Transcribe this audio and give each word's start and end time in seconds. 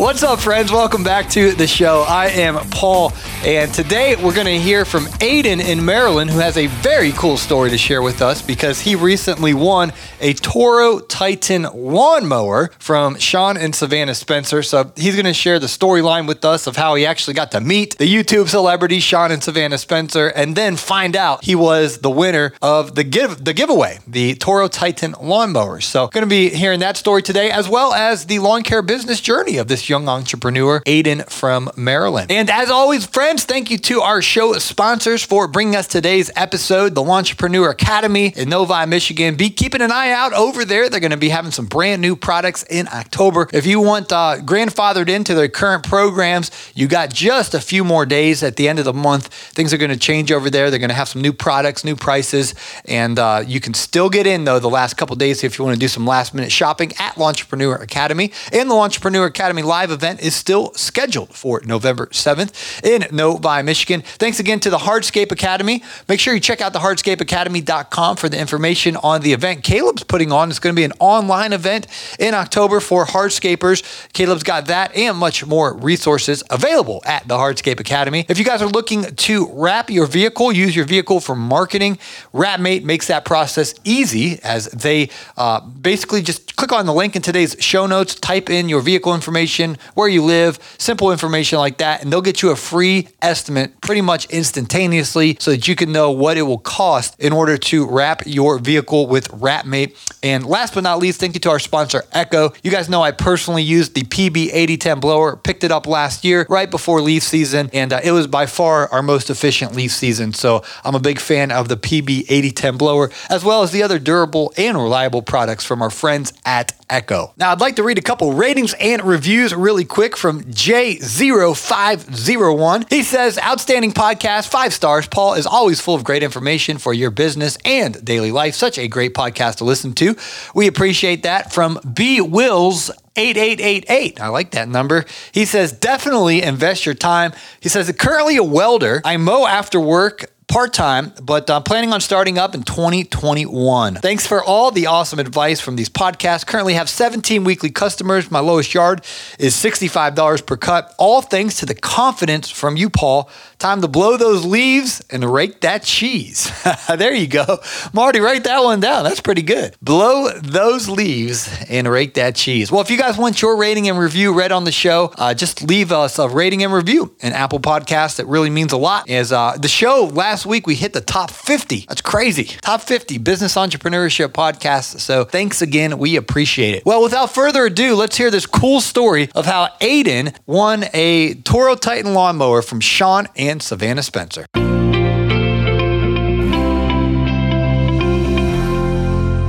What's 0.00 0.22
up, 0.22 0.40
friends? 0.40 0.72
Welcome 0.72 1.04
back 1.04 1.28
to 1.32 1.52
the 1.52 1.66
show. 1.66 2.06
I 2.08 2.28
am 2.28 2.54
Paul, 2.70 3.12
and 3.44 3.70
today 3.70 4.16
we're 4.16 4.34
going 4.34 4.46
to 4.46 4.58
hear 4.58 4.86
from 4.86 5.04
Aiden 5.20 5.62
in 5.62 5.84
Maryland, 5.84 6.30
who 6.30 6.38
has 6.38 6.56
a 6.56 6.68
very 6.68 7.12
cool 7.12 7.36
story 7.36 7.68
to 7.68 7.76
share 7.76 8.00
with 8.00 8.22
us 8.22 8.40
because 8.40 8.80
he 8.80 8.96
recently 8.96 9.52
won 9.52 9.92
a 10.22 10.32
Toro 10.32 11.00
Titan 11.00 11.66
lawnmower 11.74 12.70
from 12.78 13.18
Sean 13.18 13.58
and 13.58 13.74
Savannah 13.74 14.14
Spencer. 14.14 14.62
So 14.62 14.90
he's 14.96 15.16
going 15.16 15.26
to 15.26 15.34
share 15.34 15.58
the 15.58 15.66
storyline 15.66 16.26
with 16.26 16.46
us 16.46 16.66
of 16.66 16.76
how 16.76 16.94
he 16.94 17.04
actually 17.04 17.34
got 17.34 17.50
to 17.50 17.60
meet 17.60 17.98
the 17.98 18.10
YouTube 18.10 18.48
celebrity 18.48 19.00
Sean 19.00 19.30
and 19.30 19.44
Savannah 19.44 19.76
Spencer, 19.76 20.28
and 20.28 20.56
then 20.56 20.78
find 20.78 21.14
out 21.14 21.44
he 21.44 21.54
was 21.54 21.98
the 21.98 22.10
winner 22.10 22.54
of 22.62 22.94
the 22.94 23.04
give 23.04 23.44
the 23.44 23.52
giveaway, 23.52 23.98
the 24.06 24.34
Toro 24.36 24.66
Titan 24.66 25.12
lawnmowers. 25.12 25.82
So 25.82 26.06
going 26.06 26.24
to 26.24 26.26
be 26.26 26.48
hearing 26.48 26.80
that 26.80 26.96
story 26.96 27.20
today, 27.20 27.50
as 27.50 27.68
well 27.68 27.92
as 27.92 28.24
the 28.24 28.38
lawn 28.38 28.62
care 28.62 28.80
business 28.80 29.20
journey 29.20 29.58
of 29.58 29.68
this 29.68 29.89
young 29.90 30.08
entrepreneur, 30.08 30.80
Aiden 30.86 31.28
from 31.28 31.68
Maryland. 31.76 32.30
And 32.30 32.48
as 32.48 32.70
always, 32.70 33.04
friends, 33.04 33.44
thank 33.44 33.70
you 33.70 33.76
to 33.78 34.00
our 34.00 34.22
show 34.22 34.52
sponsors 34.54 35.24
for 35.24 35.48
bringing 35.48 35.74
us 35.74 35.88
today's 35.88 36.30
episode, 36.36 36.94
the 36.94 37.02
Lawntrepreneur 37.02 37.70
Academy 37.70 38.32
in 38.36 38.48
Novi, 38.48 38.86
Michigan. 38.86 39.34
Be 39.34 39.50
keeping 39.50 39.82
an 39.82 39.90
eye 39.90 40.12
out 40.12 40.32
over 40.32 40.64
there. 40.64 40.88
They're 40.88 41.00
going 41.00 41.10
to 41.10 41.16
be 41.16 41.28
having 41.28 41.50
some 41.50 41.66
brand 41.66 42.00
new 42.00 42.14
products 42.14 42.62
in 42.70 42.86
October. 42.88 43.48
If 43.52 43.66
you 43.66 43.80
want 43.80 44.12
uh, 44.12 44.36
grandfathered 44.40 45.08
into 45.08 45.34
their 45.34 45.48
current 45.48 45.82
programs, 45.82 46.50
you 46.74 46.86
got 46.86 47.12
just 47.12 47.54
a 47.54 47.60
few 47.60 47.82
more 47.82 48.06
days 48.06 48.42
at 48.44 48.56
the 48.56 48.68
end 48.68 48.78
of 48.78 48.84
the 48.84 48.92
month. 48.92 49.26
Things 49.26 49.74
are 49.74 49.78
going 49.78 49.90
to 49.90 49.96
change 49.96 50.30
over 50.30 50.50
there. 50.50 50.70
They're 50.70 50.78
going 50.78 50.90
to 50.90 50.94
have 50.94 51.08
some 51.08 51.22
new 51.22 51.32
products, 51.32 51.84
new 51.84 51.96
prices, 51.96 52.54
and 52.84 53.18
uh, 53.18 53.42
you 53.44 53.58
can 53.58 53.74
still 53.74 54.08
get 54.08 54.26
in 54.26 54.44
though 54.44 54.60
the 54.60 54.70
last 54.70 54.96
couple 54.96 55.16
days 55.16 55.42
if 55.42 55.58
you 55.58 55.64
want 55.64 55.74
to 55.74 55.80
do 55.80 55.88
some 55.88 56.06
last 56.06 56.32
minute 56.32 56.52
shopping 56.52 56.92
at 57.00 57.16
Lawntrepreneur 57.16 57.80
Academy. 57.80 58.30
And 58.52 58.70
the 58.70 58.74
Lawntrepreneur 58.74 59.26
Academy 59.26 59.62
live 59.62 59.79
live 59.80 59.90
event 59.90 60.20
is 60.20 60.34
still 60.34 60.74
scheduled 60.74 61.30
for 61.34 61.62
November 61.64 62.04
7th 62.08 62.84
in 62.84 63.06
Novi, 63.16 63.62
Michigan. 63.62 64.02
Thanks 64.02 64.38
again 64.38 64.60
to 64.60 64.68
the 64.68 64.76
Hardscape 64.76 65.32
Academy. 65.32 65.82
Make 66.06 66.20
sure 66.20 66.34
you 66.34 66.40
check 66.40 66.60
out 66.60 66.74
the 66.74 66.80
hardscapeacademy.com 66.80 68.16
for 68.16 68.28
the 68.28 68.38
information 68.38 68.96
on 68.96 69.22
the 69.22 69.32
event 69.32 69.64
Caleb's 69.64 70.04
putting 70.04 70.32
on. 70.32 70.50
It's 70.50 70.58
going 70.58 70.74
to 70.74 70.78
be 70.78 70.84
an 70.84 70.92
online 70.98 71.54
event 71.54 71.86
in 72.18 72.34
October 72.34 72.80
for 72.80 73.06
hardscapers. 73.06 74.12
Caleb's 74.12 74.42
got 74.42 74.66
that 74.66 74.94
and 74.94 75.16
much 75.16 75.46
more 75.46 75.74
resources 75.74 76.44
available 76.50 77.00
at 77.06 77.26
the 77.26 77.38
Hardscape 77.38 77.80
Academy. 77.80 78.26
If 78.28 78.38
you 78.38 78.44
guys 78.44 78.60
are 78.60 78.68
looking 78.68 79.04
to 79.04 79.48
wrap 79.54 79.88
your 79.88 80.04
vehicle, 80.04 80.52
use 80.52 80.76
your 80.76 80.84
vehicle 80.84 81.20
for 81.20 81.34
marketing, 81.34 81.98
WrapMate 82.34 82.84
makes 82.84 83.06
that 83.06 83.24
process 83.24 83.74
easy 83.84 84.40
as 84.42 84.66
they 84.66 85.08
uh, 85.38 85.60
basically 85.60 86.20
just 86.20 86.54
click 86.56 86.70
on 86.70 86.84
the 86.84 86.92
link 86.92 87.16
in 87.16 87.22
today's 87.22 87.56
show 87.60 87.86
notes, 87.86 88.14
type 88.14 88.50
in 88.50 88.68
your 88.68 88.82
vehicle 88.82 89.14
information, 89.14 89.69
where 89.94 90.08
you 90.08 90.22
live, 90.22 90.58
simple 90.78 91.12
information 91.12 91.58
like 91.58 91.78
that, 91.78 92.02
and 92.02 92.12
they'll 92.12 92.22
get 92.22 92.42
you 92.42 92.50
a 92.50 92.56
free 92.56 93.08
estimate 93.22 93.80
pretty 93.80 94.00
much 94.00 94.26
instantaneously 94.26 95.36
so 95.40 95.50
that 95.50 95.66
you 95.68 95.74
can 95.74 95.92
know 95.92 96.10
what 96.10 96.36
it 96.36 96.42
will 96.42 96.58
cost 96.58 97.18
in 97.18 97.32
order 97.32 97.56
to 97.56 97.86
wrap 97.86 98.22
your 98.26 98.58
vehicle 98.58 99.06
with 99.06 99.28
WrapMate. 99.28 99.96
And 100.22 100.46
last 100.46 100.74
but 100.74 100.82
not 100.82 100.98
least, 100.98 101.20
thank 101.20 101.34
you 101.34 101.40
to 101.40 101.50
our 101.50 101.58
sponsor, 101.58 102.04
Echo. 102.12 102.52
You 102.62 102.70
guys 102.70 102.88
know 102.88 103.02
I 103.02 103.12
personally 103.12 103.62
used 103.62 103.94
the 103.94 104.02
PB8010 104.02 105.00
blower, 105.00 105.36
picked 105.36 105.64
it 105.64 105.72
up 105.72 105.86
last 105.86 106.24
year 106.24 106.46
right 106.48 106.70
before 106.70 107.00
leaf 107.00 107.22
season, 107.22 107.70
and 107.72 107.92
uh, 107.92 108.00
it 108.02 108.12
was 108.12 108.26
by 108.26 108.46
far 108.46 108.88
our 108.92 109.02
most 109.02 109.30
efficient 109.30 109.74
leaf 109.74 109.92
season. 109.92 110.32
So 110.32 110.62
I'm 110.84 110.94
a 110.94 111.00
big 111.00 111.18
fan 111.18 111.50
of 111.50 111.68
the 111.68 111.76
PB8010 111.76 112.78
blower, 112.78 113.10
as 113.28 113.44
well 113.44 113.62
as 113.62 113.70
the 113.70 113.82
other 113.82 113.98
durable 113.98 114.52
and 114.56 114.76
reliable 114.76 115.22
products 115.22 115.64
from 115.64 115.82
our 115.82 115.90
friends 115.90 116.32
at 116.44 116.72
Echo. 116.90 117.32
Now, 117.36 117.52
I'd 117.52 117.60
like 117.60 117.76
to 117.76 117.82
read 117.82 117.98
a 117.98 118.02
couple 118.02 118.32
ratings 118.32 118.74
and 118.74 119.02
reviews 119.04 119.49
really 119.56 119.84
quick 119.84 120.16
from 120.16 120.42
J0501. 120.44 122.90
He 122.90 123.02
says, 123.02 123.38
Outstanding 123.38 123.92
podcast, 123.92 124.48
five 124.48 124.72
stars. 124.72 125.06
Paul 125.06 125.34
is 125.34 125.46
always 125.46 125.80
full 125.80 125.94
of 125.94 126.04
great 126.04 126.22
information 126.22 126.78
for 126.78 126.94
your 126.94 127.10
business 127.10 127.58
and 127.64 128.04
daily 128.04 128.32
life. 128.32 128.54
Such 128.54 128.78
a 128.78 128.88
great 128.88 129.14
podcast 129.14 129.56
to 129.56 129.64
listen 129.64 129.92
to. 129.94 130.16
We 130.54 130.66
appreciate 130.66 131.22
that 131.24 131.52
from 131.52 131.78
B 131.92 132.20
Wills 132.20 132.90
8888. 133.16 134.20
I 134.20 134.28
like 134.28 134.52
that 134.52 134.68
number. 134.68 135.04
He 135.32 135.44
says, 135.44 135.72
definitely 135.72 136.42
invest 136.42 136.86
your 136.86 136.94
time. 136.94 137.32
He 137.60 137.68
says, 137.68 137.92
currently 137.98 138.36
a 138.36 138.44
welder. 138.44 139.02
I 139.04 139.16
mow 139.16 139.46
after 139.46 139.80
work 139.80 140.32
part 140.50 140.74
time, 140.74 141.12
but 141.22 141.48
I'm 141.48 141.62
planning 141.62 141.92
on 141.92 142.00
starting 142.00 142.36
up 142.36 142.56
in 142.56 142.64
2021. 142.64 143.94
Thanks 143.94 144.26
for 144.26 144.42
all 144.42 144.72
the 144.72 144.86
awesome 144.86 145.20
advice 145.20 145.60
from 145.60 145.76
these 145.76 145.88
podcasts. 145.88 146.44
Currently 146.44 146.74
have 146.74 146.90
17 146.90 147.44
weekly 147.44 147.70
customers. 147.70 148.30
My 148.30 148.40
lowest 148.40 148.74
yard 148.74 149.02
is 149.38 149.54
$65 149.54 150.44
per 150.44 150.56
cut. 150.56 150.92
All 150.98 151.22
thanks 151.22 151.60
to 151.60 151.66
the 151.66 151.74
confidence 151.74 152.50
from 152.50 152.76
you, 152.76 152.90
Paul. 152.90 153.30
Time 153.60 153.80
to 153.82 153.88
blow 153.88 154.16
those 154.16 154.44
leaves 154.44 155.02
and 155.10 155.24
rake 155.24 155.60
that 155.60 155.84
cheese. 155.84 156.50
there 156.88 157.14
you 157.14 157.28
go. 157.28 157.58
Marty, 157.92 158.18
write 158.18 158.44
that 158.44 158.64
one 158.64 158.80
down. 158.80 159.04
That's 159.04 159.20
pretty 159.20 159.42
good. 159.42 159.76
Blow 159.80 160.30
those 160.32 160.88
leaves 160.88 161.48
and 161.68 161.86
rake 161.86 162.14
that 162.14 162.34
cheese. 162.34 162.72
Well, 162.72 162.80
if 162.80 162.90
you 162.90 162.98
guys 162.98 163.16
want 163.16 163.40
your 163.40 163.56
rating 163.56 163.88
and 163.88 163.98
review 163.98 164.32
read 164.32 164.50
on 164.50 164.64
the 164.64 164.72
show, 164.72 165.12
uh, 165.16 165.32
just 165.32 165.62
leave 165.62 165.92
us 165.92 166.18
a 166.18 166.28
rating 166.28 166.64
and 166.64 166.72
review 166.72 167.14
in 167.20 167.32
Apple 167.32 167.60
Podcasts. 167.60 168.18
It 168.18 168.26
really 168.26 168.50
means 168.50 168.72
a 168.72 168.78
lot. 168.78 169.08
As 169.08 169.30
uh, 169.30 169.56
the 169.56 169.68
show 169.68 170.10
last 170.12 170.39
last 170.40 170.46
week 170.46 170.66
we 170.66 170.74
hit 170.74 170.94
the 170.94 171.02
top 171.02 171.30
50. 171.30 171.84
That's 171.86 172.00
crazy. 172.00 172.44
Top 172.62 172.80
50 172.80 173.18
business 173.18 173.56
entrepreneurship 173.56 174.28
podcasts. 174.28 174.98
So 175.00 175.24
thanks 175.24 175.60
again. 175.60 175.98
We 175.98 176.16
appreciate 176.16 176.76
it. 176.76 176.86
Well, 176.86 177.02
without 177.02 177.34
further 177.34 177.66
ado, 177.66 177.94
let's 177.94 178.16
hear 178.16 178.30
this 178.30 178.46
cool 178.46 178.80
story 178.80 179.28
of 179.34 179.44
how 179.44 179.68
Aiden 179.82 180.34
won 180.46 180.86
a 180.94 181.34
Toro 181.34 181.74
Titan 181.74 182.14
lawnmower 182.14 182.62
from 182.62 182.80
Sean 182.80 183.28
and 183.36 183.62
Savannah 183.62 184.02
Spencer. 184.02 184.46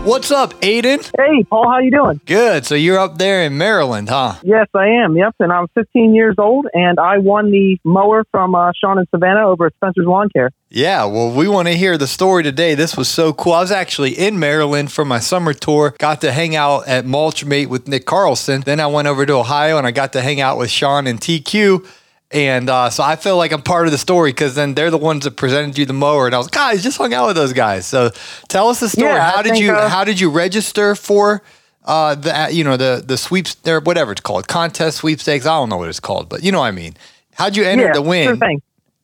What's 0.04 0.32
up, 0.32 0.56
Aiden? 0.62 1.12
Hey, 1.16 1.44
Paul, 1.44 1.70
how 1.70 1.78
you 1.78 1.92
doing? 1.92 2.20
Good. 2.26 2.66
So 2.66 2.74
you're 2.74 2.98
up 2.98 3.20
there 3.20 3.44
in 3.44 3.60
Maryland, 3.60 4.10
huh? 4.10 4.34
Yes, 4.42 4.68
I 4.74 4.88
am. 4.88 5.16
Yep, 5.16 5.36
and 5.40 5.54
I'm 5.54 5.68
15 5.76 6.16
years 6.16 6.34
old, 6.40 6.66
and 6.74 7.00
I 7.00 7.20
won 7.20 7.52
the 7.52 7.78
mower 7.84 8.26
from 8.32 8.56
uh, 8.56 8.72
Sean 8.76 8.98
and 8.98 9.08
Savannah 9.12 9.48
over 9.48 9.68
at 9.68 9.76
Spencer's 9.76 10.08
Lawn 10.08 10.30
Care. 10.30 10.50
Yeah, 10.72 11.06
well, 11.06 11.32
we 11.32 11.48
want 11.48 11.68
to 11.68 11.76
hear 11.76 12.00
the 12.00 12.08
story 12.08 12.42
today. 12.42 12.74
This 12.74 12.98
was 12.98 13.10
so 13.10 13.32
cool. 13.32 13.54
I 13.54 13.62
was 13.62 13.70
actually 13.70 14.18
in 14.18 14.40
Maryland 14.40 14.92
for 14.92 15.06
my 15.06 15.20
summer 15.20 15.54
tour. 15.54 15.94
Got 16.00 16.22
to 16.22 16.32
hang 16.32 16.56
out 16.56 16.88
at 16.88 17.06
Mulchmate 17.06 17.68
with 17.68 17.88
Nick 17.88 18.06
Carlson. 18.08 18.62
Then 18.62 18.80
I 18.80 18.88
went 18.88 19.08
over 19.08 19.24
to 19.28 19.34
Ohio 19.34 19.78
and 19.78 19.86
I 19.86 19.92
got 19.92 20.14
to 20.14 20.22
hang 20.22 20.42
out 20.42 20.58
with 20.58 20.72
Sean 20.72 21.06
and 21.06 21.22
TQ. 21.22 21.86
And 22.34 22.70
uh, 22.70 22.90
so 22.90 23.04
I 23.04 23.18
feel 23.18 23.36
like 23.36 23.52
I'm 23.52 23.62
part 23.62 23.88
of 23.88 23.92
the 23.92 23.98
story 23.98 24.32
because 24.32 24.56
then 24.56 24.74
they're 24.74 24.90
the 24.90 24.98
ones 24.98 25.26
that 25.26 25.32
presented 25.36 25.78
you 25.78 25.86
the 25.86 25.94
mower, 25.94 26.28
and 26.28 26.34
I 26.34 26.38
was 26.38 26.48
like, 26.48 26.54
guys 26.54 26.82
just 26.82 26.98
hung 26.98 27.14
out 27.14 27.28
with 27.28 27.36
those 27.36 27.52
guys. 27.52 27.86
So 27.86 28.12
tell 28.48 28.70
us 28.70 28.80
the 28.80 28.88
story. 28.88 29.12
Yeah, 29.12 29.32
how 29.32 29.40
I 29.40 29.44
did 29.44 29.58
you 29.58 29.74
uh, 29.74 29.90
how 29.90 30.06
did 30.06 30.20
you 30.20 30.30
register 30.30 30.96
for 30.96 31.42
uh, 31.84 32.16
the 32.16 32.50
you 32.52 32.64
know 32.64 32.78
the 32.78 33.04
the 33.06 33.18
sweeps 33.18 33.58
or 33.68 33.82
whatever 33.82 34.14
it's 34.14 34.22
called 34.22 34.48
contest 34.48 34.98
sweepstakes? 34.98 35.46
I 35.46 35.58
don't 35.58 35.68
know 35.68 35.78
what 35.78 35.90
it's 35.90 36.00
called, 36.00 36.30
but 36.30 36.42
you 36.42 36.54
know 36.54 36.60
what 36.60 36.68
I 36.68 36.72
mean. 36.72 36.96
How'd 37.34 37.58
you 37.58 37.66
enter 37.66 37.86
yeah, 37.86 37.94
the 37.94 38.02
win? 38.02 38.38
Sure. 38.38 38.58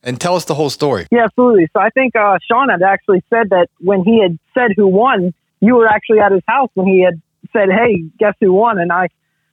And 0.04 0.18
tell 0.18 0.36
us 0.36 0.46
the 0.46 0.54
whole 0.54 0.70
story. 0.70 1.06
Yeah, 1.10 1.24
absolutely. 1.24 1.68
So 1.74 1.80
I 1.80 1.90
think 1.90 2.16
uh, 2.16 2.38
Sean 2.50 2.70
had 2.70 2.82
actually 2.82 3.22
said 3.28 3.50
that 3.50 3.66
when 3.80 4.04
he 4.04 4.22
had 4.22 4.38
said 4.54 4.70
who 4.74 4.86
won, 4.86 5.34
you 5.60 5.74
were 5.74 5.88
actually 5.88 6.20
at 6.20 6.32
his 6.32 6.42
house 6.46 6.70
when 6.74 6.86
he 6.86 7.02
had 7.04 7.20
said, 7.52 7.68
"Hey, 7.68 8.04
guess 8.18 8.34
who 8.40 8.54
won?" 8.54 8.78
And 8.78 8.90
I 8.90 9.08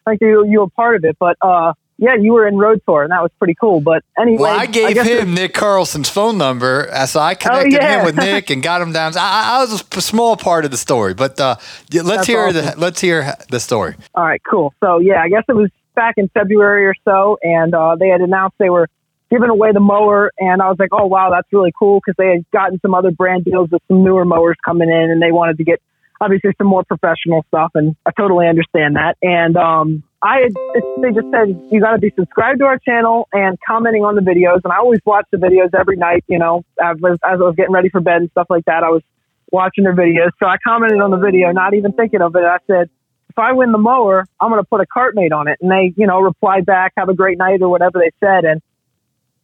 think 0.08 0.22
you 0.22 0.46
you 0.48 0.62
were 0.62 0.70
part 0.70 0.96
of 0.96 1.04
it, 1.04 1.18
but. 1.20 1.36
uh 1.42 1.74
yeah, 1.98 2.16
you 2.20 2.34
were 2.34 2.48
in 2.48 2.58
Road 2.58 2.82
Tour, 2.88 3.04
and 3.04 3.12
that 3.12 3.22
was 3.22 3.32
pretty 3.40 3.56
cool. 3.60 3.80
But 3.80 4.04
anyway, 4.20 4.42
Well, 4.42 4.60
I 4.60 4.66
gave 4.66 4.96
guess 4.96 5.08
him 5.08 5.34
Nick 5.34 5.54
Carlson's 5.54 6.10
phone 6.10 6.38
number, 6.38 6.90
uh, 6.92 7.06
so 7.06 7.22
I 7.22 7.36
connected 7.36 7.74
yeah. 7.74 8.00
him 8.00 8.06
with 8.06 8.18
Nick 8.18 8.50
and 8.50 8.62
got 8.62 8.82
him 8.82 8.92
down. 8.92 9.14
I, 9.18 9.58
I 9.58 9.60
was 9.62 9.84
a 9.96 10.02
small 10.02 10.36
part 10.36 10.66
of 10.66 10.72
the 10.72 10.78
story, 10.78 11.14
but 11.14 11.40
uh, 11.40 11.56
let's 11.94 12.08
That's 12.08 12.28
hear 12.28 12.52
the 12.52 12.74
let's 12.78 13.00
hear 13.00 13.36
the 13.50 13.60
story. 13.60 13.96
All 14.14 14.26
right, 14.26 14.42
cool. 14.50 14.74
So 14.84 15.00
yeah, 15.00 15.22
I 15.22 15.30
guess 15.30 15.44
it 15.48 15.56
was 15.56 15.70
back 15.96 16.16
in 16.18 16.28
February 16.30 16.86
or 16.86 16.96
so, 17.06 17.38
and 17.42 17.74
uh, 17.74 17.96
they 17.96 18.10
had 18.10 18.20
announced 18.20 18.58
they 18.60 18.70
were 18.70 18.90
giving 19.32 19.50
away 19.50 19.72
the 19.72 19.80
mower, 19.80 20.32
and 20.38 20.62
I 20.62 20.68
was 20.68 20.78
like, 20.78 20.90
oh 20.92 21.06
wow, 21.06 21.30
that's 21.32 21.48
really 21.54 21.72
cool 21.80 22.02
because 22.06 22.16
they 22.18 22.28
had 22.28 22.52
gotten 22.52 22.80
some 22.82 22.94
other 22.94 23.12
brand 23.12 23.46
deals 23.46 23.70
with 23.72 23.82
some 23.88 24.04
newer 24.04 24.26
mowers 24.26 24.58
coming 24.66 24.90
in, 24.90 25.12
and 25.12 25.22
they 25.22 25.32
wanted 25.32 25.58
to 25.58 25.64
get 25.64 25.82
obviously 26.20 26.52
some 26.58 26.68
more 26.68 26.84
professional 26.84 27.46
stuff, 27.48 27.72
and 27.76 27.96
I 28.06 28.12
totally 28.18 28.48
understand 28.48 28.98
that. 28.98 29.16
And 29.22 29.56
um, 29.56 30.04
I 30.26 30.42
had, 30.42 30.54
they 31.02 31.12
just 31.12 31.30
said 31.30 31.70
you 31.72 31.80
got 31.80 31.92
to 31.92 32.00
be 32.00 32.12
subscribed 32.18 32.60
to 32.60 32.66
our 32.66 32.80
channel 32.80 33.28
and 33.32 33.60
commenting 33.66 34.04
on 34.04 34.16
the 34.16 34.22
videos, 34.22 34.62
and 34.64 34.74
I 34.74 34.78
always 34.78 35.00
watch 35.06 35.28
the 35.32 35.38
videos 35.38 35.70
every 35.78 35.98
night. 35.98 36.24
You 36.28 36.40
know, 36.40 36.66
as, 36.84 36.98
as 36.98 37.20
I 37.24 37.36
was 37.36 37.54
getting 37.56 37.74
ready 37.74 37.90
for 37.90 38.02
bed 38.02 38.22
and 38.22 38.32
stuff 38.32 38.48
like 38.50 38.66
that, 38.66 38.84
I 38.84 38.90
was 38.90 39.04
watching 39.52 39.84
their 39.84 39.96
videos. 39.96 40.32
So 40.40 40.48
I 40.48 40.58
commented 40.66 41.00
on 41.00 41.12
the 41.12 41.18
video, 41.18 41.52
not 41.52 41.76
even 41.76 41.92
thinking 41.94 42.22
of 42.24 42.36
it. 42.36 42.44
I 42.44 42.58
said, 42.66 42.90
if 43.30 43.38
I 43.38 43.54
win 43.54 43.72
the 43.72 43.78
mower, 43.78 44.26
I'm 44.42 44.50
going 44.50 44.62
to 44.62 44.68
put 44.68 44.82
a 44.82 44.88
cart 44.88 45.14
cartmate 45.14 45.32
on 45.32 45.48
it. 45.48 45.60
And 45.62 45.70
they, 45.70 45.94
you 45.96 46.08
know, 46.08 46.20
replied 46.20 46.66
back, 46.66 46.94
have 46.98 47.10
a 47.10 47.14
great 47.14 47.38
night 47.38 47.62
or 47.62 47.70
whatever 47.70 48.00
they 48.00 48.12
said. 48.20 48.46
And 48.46 48.62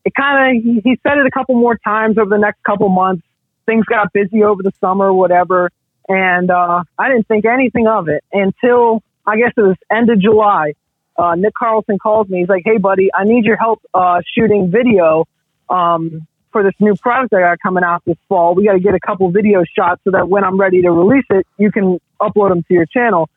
it 0.04 0.14
kind 0.16 0.58
of, 0.58 0.64
he, 0.64 0.82
he 0.84 1.00
said 1.04 1.20
it 1.20 1.28
a 1.28 1.32
couple 1.32 1.56
more 1.56 1.78
times 1.78 2.18
over 2.18 2.30
the 2.30 2.40
next 2.40 2.64
couple 2.64 2.90
months. 2.90 3.24
Things 3.68 3.86
got 3.86 4.12
busy 4.14 4.44
over 4.44 4.64
the 4.64 4.72
summer, 4.82 5.14
whatever. 5.14 5.70
And, 6.08 6.50
uh, 6.50 6.84
I 6.98 7.10
didn't 7.10 7.28
think 7.28 7.46
anything 7.46 7.88
of 7.88 8.08
it 8.08 8.24
until 8.34 9.04
I 9.26 9.38
guess 9.38 9.52
it 9.56 9.62
was 9.62 9.78
end 9.92 10.10
of 10.10 10.20
July. 10.20 10.74
Uh, 11.18 11.36
Nick 11.36 11.54
Carlson 11.54 12.00
calls 12.00 12.30
me. 12.30 12.40
He's 12.40 12.50
like, 12.50 12.64
Hey 12.66 12.78
buddy, 12.78 13.10
I 13.14 13.24
need 13.26 13.46
your 13.46 13.58
help, 13.58 13.82
uh, 13.94 14.22
shooting 14.36 14.72
video, 14.72 15.26
um, 15.70 16.28
for 16.52 16.64
this 16.64 16.74
new 16.80 16.96
product 16.96 17.34
I 17.34 17.42
got 17.42 17.60
coming 17.62 17.84
out 17.84 18.04
this 18.06 18.18
fall. 18.28 18.56
We 18.56 18.66
got 18.66 18.74
to 18.74 18.80
get 18.80 18.94
a 18.94 19.00
couple 19.00 19.30
video 19.32 19.64
shots 19.78 20.02
so 20.04 20.12
that 20.12 20.28
when 20.28 20.44
I'm 20.44 20.60
ready 20.60 20.82
to 20.82 20.92
release 20.92 21.26
it, 21.30 21.48
you 21.58 21.72
can 21.72 22.00
upload 22.20 22.50
them 22.50 22.64
to 22.64 22.74
your 22.74 22.86
channel. 22.86 23.30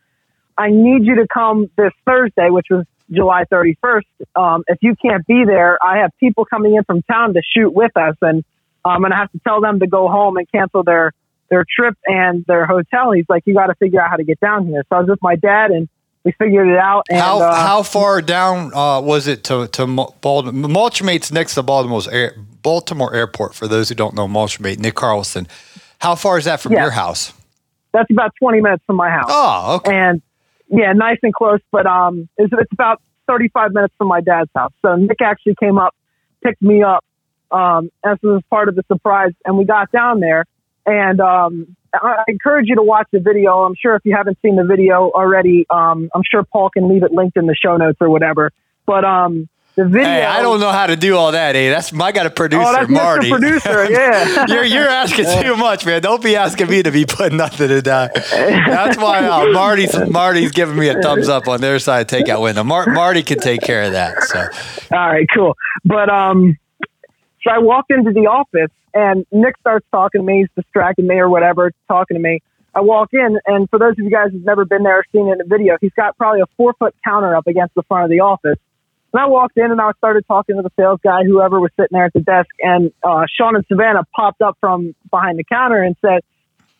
I 0.56 0.70
need 0.70 1.04
you 1.04 1.16
to 1.16 1.26
come 1.32 1.70
this 1.76 1.92
Thursday, 2.06 2.50
which 2.50 2.66
was 2.70 2.86
July 3.10 3.44
31st. 3.52 4.02
Um, 4.36 4.64
if 4.66 4.78
you 4.82 4.94
can't 4.96 5.26
be 5.26 5.44
there, 5.46 5.78
I 5.84 5.98
have 5.98 6.10
people 6.18 6.44
coming 6.44 6.74
in 6.74 6.84
from 6.84 7.02
town 7.02 7.34
to 7.34 7.42
shoot 7.54 7.70
with 7.70 7.96
us, 7.96 8.16
and 8.22 8.44
I'm 8.84 9.00
going 9.00 9.10
to 9.10 9.16
have 9.16 9.30
to 9.32 9.40
tell 9.40 9.60
them 9.60 9.80
to 9.80 9.86
go 9.86 10.08
home 10.08 10.36
and 10.36 10.50
cancel 10.50 10.82
their 10.82 11.12
their 11.50 11.64
trip 11.76 11.96
and 12.06 12.44
their 12.46 12.66
hotel. 12.66 13.12
He's 13.12 13.26
like, 13.28 13.42
you 13.46 13.54
got 13.54 13.66
to 13.66 13.74
figure 13.74 14.00
out 14.00 14.10
how 14.10 14.16
to 14.16 14.24
get 14.24 14.40
down 14.40 14.66
here. 14.66 14.82
So 14.88 14.96
I 14.96 15.00
was 15.00 15.08
with 15.08 15.22
my 15.22 15.36
dad, 15.36 15.70
and 15.70 15.88
we 16.24 16.32
figured 16.32 16.68
it 16.68 16.78
out. 16.78 17.06
And, 17.10 17.18
how 17.20 17.40
uh, 17.42 17.54
how 17.54 17.82
far 17.82 18.22
down 18.22 18.72
uh, 18.74 19.00
was 19.00 19.26
it 19.26 19.44
to 19.44 19.66
to 19.68 19.86
Baltimore? 20.20 20.68
Mulchmate's 20.68 21.30
next 21.32 21.54
to 21.54 21.62
Baltimore's 21.62 22.08
air, 22.08 22.34
Baltimore 22.62 23.14
Airport. 23.14 23.54
For 23.54 23.68
those 23.68 23.88
who 23.88 23.94
don't 23.94 24.14
know 24.14 24.26
Mulchmate, 24.26 24.78
Nick 24.78 24.94
Carlson. 24.94 25.46
How 25.98 26.14
far 26.14 26.38
is 26.38 26.44
that 26.44 26.60
from 26.60 26.72
Yeah. 26.72 26.82
your 26.82 26.90
house? 26.90 27.32
That's 27.92 28.10
about 28.10 28.32
20 28.40 28.60
minutes 28.60 28.82
from 28.86 28.96
my 28.96 29.08
house. 29.08 29.26
Oh, 29.28 29.76
okay. 29.76 29.94
and 29.96 30.20
yeah, 30.68 30.92
nice 30.92 31.18
and 31.22 31.32
close. 31.32 31.60
But 31.70 31.86
um, 31.86 32.28
it's, 32.36 32.52
it's 32.52 32.72
about 32.72 33.00
35 33.28 33.72
minutes 33.72 33.94
from 33.96 34.08
my 34.08 34.20
dad's 34.20 34.50
house. 34.54 34.72
So 34.82 34.96
Nick 34.96 35.22
actually 35.22 35.54
came 35.60 35.78
up, 35.78 35.94
picked 36.42 36.60
me 36.60 36.82
up. 36.82 37.04
Um, 37.50 37.90
as 38.04 38.18
was 38.22 38.42
part 38.50 38.68
of 38.68 38.74
the 38.74 38.82
surprise, 38.88 39.30
and 39.44 39.56
we 39.56 39.64
got 39.64 39.92
down 39.92 40.18
there. 40.18 40.44
And 40.86 41.20
um, 41.20 41.76
I 41.94 42.24
encourage 42.28 42.68
you 42.68 42.76
to 42.76 42.82
watch 42.82 43.06
the 43.12 43.20
video. 43.20 43.64
I'm 43.64 43.74
sure 43.74 43.94
if 43.96 44.02
you 44.04 44.14
haven't 44.16 44.38
seen 44.42 44.56
the 44.56 44.64
video 44.64 45.10
already, 45.10 45.66
um, 45.70 46.10
I'm 46.14 46.22
sure 46.30 46.42
Paul 46.44 46.70
can 46.70 46.88
leave 46.88 47.02
it 47.02 47.12
linked 47.12 47.36
in 47.36 47.46
the 47.46 47.54
show 47.54 47.76
notes 47.76 47.98
or 48.00 48.10
whatever. 48.10 48.50
But 48.86 49.04
um, 49.04 49.48
the 49.76 49.86
video. 49.86 50.04
Hey, 50.04 50.24
I 50.24 50.42
don't 50.42 50.60
know 50.60 50.70
how 50.70 50.86
to 50.86 50.94
do 50.94 51.16
all 51.16 51.32
that, 51.32 51.56
eh? 51.56 51.70
That's 51.70 51.92
I 51.92 52.12
got 52.12 52.26
a 52.26 52.30
producer, 52.30 52.62
Oh, 52.64 52.72
that's 52.72 52.88
Marty. 52.90 53.30
Mr. 53.30 53.38
Producer. 53.38 53.84
Yeah. 53.90 54.44
you're 54.48 54.64
you're 54.64 54.88
asking 54.88 55.24
too 55.42 55.56
much, 55.56 55.84
man. 55.86 56.02
Don't 56.02 56.22
be 56.22 56.36
asking 56.36 56.68
me 56.68 56.82
to 56.82 56.90
be 56.92 57.06
putting 57.06 57.38
nothing 57.38 57.70
in 57.70 57.80
that. 57.84 58.14
That's 58.14 58.96
why 58.98 59.26
uh, 59.26 59.52
Marty's 59.52 59.96
Marty's 60.10 60.52
giving 60.52 60.76
me 60.76 60.88
a 60.88 61.00
thumbs 61.00 61.28
up 61.28 61.48
on 61.48 61.60
their 61.60 61.78
side 61.78 62.08
takeout 62.08 62.42
window. 62.42 62.62
Mar- 62.62 62.86
Marty 62.92 63.22
can 63.22 63.38
take 63.40 63.62
care 63.62 63.82
of 63.84 63.92
that. 63.92 64.22
So 64.24 64.40
All 64.96 65.08
right, 65.08 65.26
cool. 65.34 65.56
But 65.84 66.08
um, 66.08 66.56
so 67.42 67.50
I 67.50 67.58
walked 67.58 67.90
into 67.90 68.12
the 68.12 68.26
office 68.26 68.70
and 68.94 69.26
Nick 69.32 69.58
starts 69.58 69.86
talking 69.90 70.20
to 70.20 70.24
me. 70.24 70.40
He's 70.40 70.64
distracting 70.64 71.06
me 71.06 71.16
or 71.16 71.28
whatever, 71.28 71.72
talking 71.88 72.16
to 72.16 72.22
me. 72.22 72.40
I 72.74 72.80
walk 72.80 73.10
in, 73.12 73.38
and 73.46 73.68
for 73.70 73.78
those 73.78 73.92
of 73.92 73.98
you 73.98 74.10
guys 74.10 74.32
who've 74.32 74.44
never 74.44 74.64
been 74.64 74.82
there 74.82 74.98
or 74.98 75.04
seen 75.12 75.28
it 75.28 75.32
in 75.32 75.38
the 75.38 75.44
video, 75.44 75.76
he's 75.80 75.92
got 75.92 76.16
probably 76.16 76.40
a 76.40 76.46
four 76.56 76.74
foot 76.78 76.94
counter 77.04 77.36
up 77.36 77.46
against 77.46 77.74
the 77.74 77.82
front 77.84 78.04
of 78.04 78.10
the 78.10 78.20
office. 78.20 78.58
And 79.12 79.20
I 79.20 79.26
walked 79.26 79.56
in 79.56 79.70
and 79.70 79.80
I 79.80 79.92
started 79.98 80.26
talking 80.26 80.56
to 80.56 80.62
the 80.62 80.72
sales 80.76 80.98
guy, 81.02 81.22
whoever 81.22 81.60
was 81.60 81.70
sitting 81.76 81.92
there 81.92 82.06
at 82.06 82.12
the 82.12 82.20
desk, 82.20 82.50
and 82.60 82.92
uh, 83.04 83.26
Sean 83.32 83.54
and 83.54 83.64
Savannah 83.68 84.04
popped 84.14 84.42
up 84.42 84.56
from 84.60 84.94
behind 85.10 85.38
the 85.38 85.44
counter 85.44 85.82
and 85.82 85.96
said, 86.00 86.22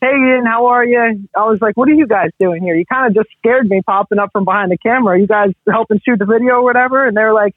Hey, 0.01 0.09
Ian, 0.11 0.45
how 0.45 0.67
are 0.67 0.85
you? 0.85 1.29
I 1.37 1.45
was 1.45 1.61
like, 1.61 1.77
What 1.77 1.89
are 1.89 1.95
you 1.95 2.09
guys 2.09 2.31
doing 2.41 2.63
here? 2.63 2.75
You 2.75 2.85
kind 2.87 3.07
of 3.07 3.15
just 3.15 3.35
scared 3.39 3.69
me 3.69 3.83
popping 3.87 4.19
up 4.19 4.31
from 4.33 4.45
behind 4.45 4.73
the 4.73 4.79
camera. 4.79 5.19
You 5.19 5.29
guys 5.29 5.51
helping 5.71 6.01
shoot 6.05 6.19
the 6.19 6.27
video 6.27 6.55
or 6.55 6.65
whatever? 6.65 7.07
And 7.07 7.17
they 7.17 7.23
were 7.23 7.33
like, 7.33 7.55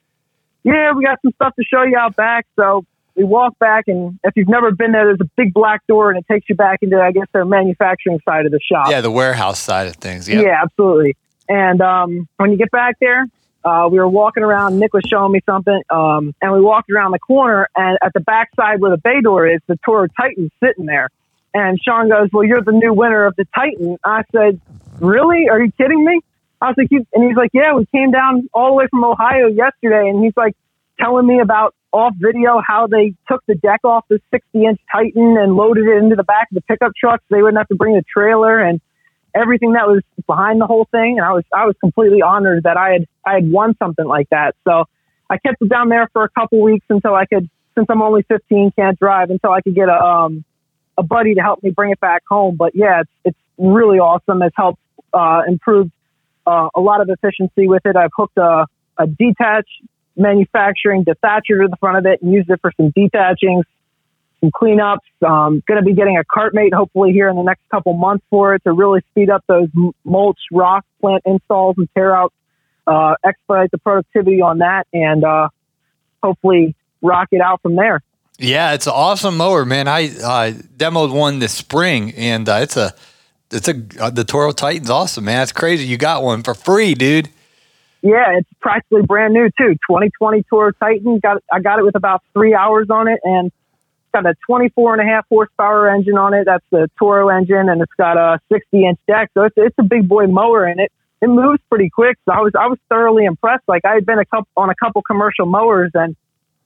yeah, 0.68 0.92
we 0.94 1.06
got 1.06 1.20
some 1.22 1.32
stuff 1.34 1.56
to 1.56 1.64
show 1.64 1.84
you 1.84 1.98
out 1.98 2.16
back. 2.18 2.46
So 2.58 2.86
we 3.18 3.24
walk 3.24 3.58
back, 3.58 3.86
and 3.88 4.20
if 4.24 4.34
you've 4.36 4.48
never 4.48 4.72
been 4.72 4.92
there, 4.92 5.06
there's 5.06 5.20
a 5.20 5.30
big 5.36 5.54
black 5.54 5.86
door, 5.88 6.12
and 6.12 6.20
it 6.20 6.26
takes 6.32 6.48
you 6.48 6.56
back 6.56 6.80
into, 6.84 7.02
I 7.02 7.12
guess, 7.12 7.26
their 7.34 7.46
manufacturing 7.46 8.20
side 8.24 8.46
of 8.46 8.52
the 8.52 8.60
shop. 8.60 8.90
yeah, 8.90 9.02
the 9.02 9.12
warehouse 9.12 9.60
side 9.60 9.88
of 9.88 9.96
things. 9.96 10.30
Yeah. 10.30 10.42
Yeah, 10.42 10.62
absolutely. 10.62 11.18
And 11.50 11.82
um, 11.82 12.28
when 12.38 12.52
you 12.52 12.58
get 12.58 12.70
back 12.70 12.98
there, 13.02 13.26
uh, 13.66 13.88
we 13.90 13.98
were 13.98 14.08
walking 14.08 14.44
around. 14.44 14.80
Nick 14.80 14.94
was 14.94 15.04
showing 15.08 15.32
me 15.32 15.42
something, 15.46 15.82
um, 15.90 16.36
and 16.42 16.54
we 16.54 16.62
walked 16.62 16.92
around 16.92 17.12
the 17.12 17.20
corner, 17.20 17.68
and 17.76 17.98
at 18.04 18.14
the 18.14 18.20
back 18.20 18.50
side 18.56 18.80
where 18.80 18.92
the 18.92 18.98
bay 18.98 19.20
door 19.22 19.48
is, 19.48 19.60
the 19.68 19.78
Toro 19.84 20.08
Titan's 20.08 20.52
sitting 20.64 20.86
there. 20.86 21.10
And 21.54 21.80
Sean 21.82 22.08
goes, 22.08 22.30
"Well, 22.32 22.44
you're 22.44 22.62
the 22.62 22.72
new 22.72 22.94
winner 22.94 23.26
of 23.26 23.36
the 23.36 23.46
Titan." 23.56 23.98
I 24.04 24.24
said, 24.32 24.62
"Really? 25.00 25.50
Are 25.50 25.60
you 25.60 25.72
kidding 25.72 26.06
me?" 26.06 26.20
I 26.62 26.68
was 26.68 26.76
like, 26.78 26.88
you, 26.92 27.06
and 27.14 27.24
he's 27.24 27.36
like, 27.36 27.50
"Yeah, 27.54 27.74
we 27.74 27.86
came 27.88 28.12
down 28.12 28.48
all 28.54 28.70
the 28.70 28.74
way 28.74 28.88
from 28.88 29.04
Ohio 29.04 29.48
yesterday," 29.48 30.10
and 30.10 30.24
he's 30.24 30.38
like 30.38 30.56
telling 31.00 31.28
me 31.28 31.40
about 31.40 31.76
off 31.94 32.14
video 32.18 32.62
how 32.66 32.88
they 32.88 33.14
took 33.30 33.44
the 33.48 33.56
deck 33.56 33.80
off 33.84 34.06
the 34.10 34.20
60 34.32 34.66
inch 34.66 34.80
Titan 34.92 35.38
and 35.40 35.56
loaded 35.56 35.86
it 35.88 35.98
into 35.98 36.16
the 36.16 36.24
back 36.24 36.48
of 36.52 36.56
the 36.56 36.62
pickup 36.62 36.92
truck 36.96 37.22
so 37.22 37.36
they 37.36 37.42
wouldn't 37.42 37.58
have 37.58 37.68
to 37.70 37.76
bring 37.76 37.96
the 37.96 38.04
trailer 38.04 38.60
and 38.60 38.82
everything 39.34 39.74
that 39.74 39.88
was 39.88 40.02
behind 40.26 40.60
the 40.60 40.66
whole 40.66 40.88
thing. 40.92 41.18
And 41.18 41.26
I 41.26 41.32
was 41.32 41.44
I 41.54 41.66
was 41.66 41.76
completely 41.80 42.22
honored 42.22 42.64
that 42.64 42.78
I 42.78 42.92
had 42.92 43.08
I 43.26 43.34
had 43.36 43.52
won 43.52 43.76
something 43.78 44.06
like 44.06 44.30
that. 44.30 44.56
So 44.68 44.86
I 45.30 45.38
kept 45.38 45.62
it 45.62 45.70
down 45.70 45.90
there 45.90 46.10
for 46.14 46.24
a 46.24 46.30
couple 46.30 46.62
weeks 46.62 46.86
until 46.90 47.16
I 47.16 47.26
could 47.26 47.50
since 47.76 47.88
I'm 47.90 48.02
only 48.02 48.24
15 48.24 48.72
can't 48.76 49.00
drive 49.00 49.30
until 49.30 49.52
I 49.52 49.62
could 49.62 49.76
get 49.76 49.90
a 49.90 50.04
um 50.04 50.44
a 50.98 51.04
buddy 51.04 51.36
to 51.36 51.42
help 51.42 51.64
me 51.64 51.70
bring 51.70 51.92
it 51.92 52.00
back 52.00 52.24
home. 52.30 52.56
But 52.58 52.76
yeah, 52.76 53.02
it's 53.02 53.12
it's 53.24 53.40
really 53.58 54.00
awesome. 54.00 54.42
It's 54.42 54.56
helped 54.56 54.80
uh, 55.14 55.42
improve 55.48 55.90
uh, 56.46 56.70
a 56.76 56.82
lot 56.82 57.02
of 57.02 57.10
efficiency 57.10 57.68
with 57.68 57.86
it. 57.86 57.96
I've 57.96 58.12
hooked 58.16 58.38
a 58.38 58.66
a 58.98 59.08
detach 59.08 59.68
manufacturing 60.18 61.06
dethatcher 61.06 61.62
to 61.62 61.68
the 61.70 61.78
front 61.80 61.98
of 61.98 62.06
it 62.06 62.22
and 62.22 62.34
used 62.34 62.50
it 62.50 62.60
for 62.62 62.72
some 62.76 62.92
dethatching, 62.92 63.62
some 64.42 64.52
cleanups. 64.52 64.98
Um, 65.26 65.64
going 65.68 65.80
to 65.80 65.86
be 65.86 65.94
getting 65.94 66.18
a 66.18 66.24
cartmate 66.24 66.74
hopefully 66.74 67.12
here 67.12 67.30
in 67.30 67.36
the 67.36 67.44
next 67.44 67.62
couple 67.70 67.94
months 67.94 68.26
for 68.30 68.56
it 68.56 68.64
to 68.64 68.72
really 68.72 69.02
speed 69.12 69.30
up 69.30 69.44
those 69.48 69.70
mulch 70.04 70.40
rock 70.52 70.86
plant 71.00 71.24
installs 71.26 71.76
and 71.78 71.88
tear 71.96 72.16
out, 72.16 72.34
uh, 72.86 73.16
expedite 73.24 73.72
the 73.72 73.78
productivity 73.78 74.42
on 74.42 74.60
that 74.60 74.88
and 74.94 75.24
uh, 75.24 75.50
hopefully 76.22 76.76
rock 77.02 77.28
it 77.32 77.42
out 77.42 77.62
from 77.62 77.76
there. 77.76 78.02
Yeah, 78.40 78.74
it's 78.74 78.86
an 78.86 78.94
awesome 78.96 79.38
mower, 79.38 79.66
man. 79.66 79.88
I 79.88 80.10
demoed 80.78 81.12
one 81.12 81.40
this 81.40 81.54
spring, 81.54 82.14
and 82.14 82.48
uh, 82.48 82.60
it's 82.62 82.78
a 82.78 82.94
it's 83.50 83.68
a 83.68 83.82
uh, 84.00 84.12
the 84.12 84.24
Toro 84.24 84.52
Titan's 84.52 84.92
awesome, 84.92 85.26
man. 85.26 85.42
It's 85.42 85.52
crazy. 85.52 85.86
You 85.86 85.98
got 85.98 86.22
one 86.22 86.44
for 86.44 86.54
free, 86.54 86.94
dude. 86.94 87.30
Yeah, 88.08 88.38
it's 88.38 88.50
practically 88.62 89.02
brand 89.02 89.34
new 89.34 89.50
too. 89.58 89.74
2020 89.90 90.44
Toro 90.44 90.72
Titan. 90.72 91.20
Got 91.20 91.44
I 91.52 91.60
got 91.60 91.78
it 91.78 91.84
with 91.84 91.96
about 91.96 92.24
three 92.32 92.56
hours 92.56 92.88
on 92.90 93.10
it, 93.10 93.20
and 93.26 93.48
it's 93.48 94.12
got 94.14 94.26
a 94.26 94.34
24 94.46 94.94
and 94.94 95.02
a 95.02 95.14
half 95.14 95.26
horsepower 95.28 95.90
engine 95.90 96.18
on 96.18 96.34
it. 96.34 96.46
That's 96.46 96.64
the 96.72 96.90
Toro 96.98 97.28
engine, 97.28 97.68
and 97.68 97.82
it's 97.82 97.92
got 97.98 98.16
a 98.16 98.40
60 98.50 98.86
inch 98.86 98.98
deck. 99.08 99.32
So 99.34 99.44
it's 99.44 99.56
it's 99.58 99.76
a 99.78 99.84
big 99.84 100.08
boy 100.08 100.28
mower, 100.28 100.64
and 100.64 100.80
it 100.80 100.90
it 101.22 101.28
moves 101.28 101.60
pretty 101.68 101.90
quick. 101.90 102.18
So 102.24 102.32
I 102.32 102.40
was 102.40 102.54
I 102.58 102.68
was 102.68 102.80
thoroughly 102.88 103.26
impressed. 103.26 103.66
Like 103.68 103.84
I 103.84 103.96
had 103.96 104.06
been 104.06 104.20
a 104.20 104.26
couple 104.26 104.48
on 104.56 104.70
a 104.70 104.76
couple 104.76 105.02
commercial 105.02 105.46
mowers, 105.46 105.92
and 105.94 106.16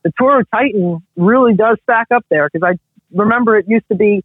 the 0.03 0.11
Toro 0.19 0.43
Titan 0.43 1.01
really 1.15 1.55
does 1.55 1.77
stack 1.81 2.09
up 2.13 2.23
there 2.29 2.49
because 2.53 2.63
I 2.71 2.77
remember 3.19 3.57
it 3.57 3.65
used 3.67 3.87
to 3.89 3.95
be. 3.95 4.23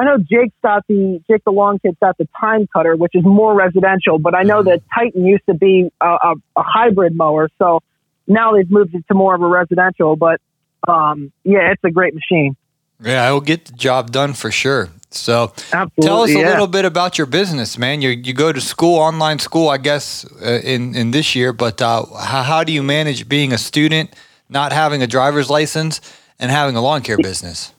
I 0.00 0.04
know 0.04 0.16
Jake's 0.16 0.54
got 0.62 0.86
the 0.88 1.20
Jake 1.28 1.44
the 1.44 1.50
Long 1.50 1.78
Kid's 1.78 1.98
got 2.00 2.16
the 2.16 2.26
Time 2.40 2.66
Cutter, 2.72 2.96
which 2.96 3.14
is 3.14 3.22
more 3.22 3.54
residential, 3.54 4.18
but 4.18 4.34
I 4.34 4.44
know 4.44 4.62
that 4.62 4.80
Titan 4.94 5.26
used 5.26 5.44
to 5.44 5.52
be 5.52 5.90
a, 6.00 6.06
a, 6.06 6.34
a 6.56 6.62
hybrid 6.62 7.14
mower, 7.14 7.50
so 7.58 7.82
now 8.26 8.54
they've 8.54 8.70
moved 8.70 8.94
it 8.94 9.04
to 9.08 9.14
more 9.14 9.34
of 9.34 9.42
a 9.42 9.46
residential. 9.46 10.16
But 10.16 10.40
um, 10.88 11.30
yeah, 11.44 11.72
it's 11.72 11.84
a 11.84 11.90
great 11.90 12.14
machine. 12.14 12.56
Yeah, 13.02 13.28
I 13.28 13.32
will 13.32 13.42
get 13.42 13.66
the 13.66 13.72
job 13.72 14.10
done 14.10 14.32
for 14.32 14.50
sure. 14.50 14.88
So 15.10 15.52
Absolutely. 15.70 16.02
tell 16.02 16.22
us 16.22 16.30
a 16.30 16.38
yeah. 16.38 16.48
little 16.48 16.66
bit 16.66 16.86
about 16.86 17.18
your 17.18 17.26
business, 17.26 17.76
man. 17.76 18.00
You 18.00 18.08
you 18.08 18.32
go 18.32 18.52
to 18.52 18.60
school, 18.60 18.98
online 18.98 19.38
school, 19.38 19.68
I 19.68 19.76
guess, 19.76 20.24
uh, 20.40 20.60
in 20.64 20.94
in 20.94 21.10
this 21.10 21.34
year. 21.34 21.52
But 21.52 21.82
uh, 21.82 22.06
how, 22.06 22.42
how 22.42 22.64
do 22.64 22.72
you 22.72 22.82
manage 22.82 23.28
being 23.28 23.52
a 23.52 23.58
student, 23.58 24.16
not 24.48 24.72
having 24.72 25.02
a 25.02 25.06
driver's 25.06 25.50
license, 25.50 26.00
and 26.38 26.50
having 26.50 26.74
a 26.74 26.80
lawn 26.80 27.02
care 27.02 27.18
business? 27.18 27.74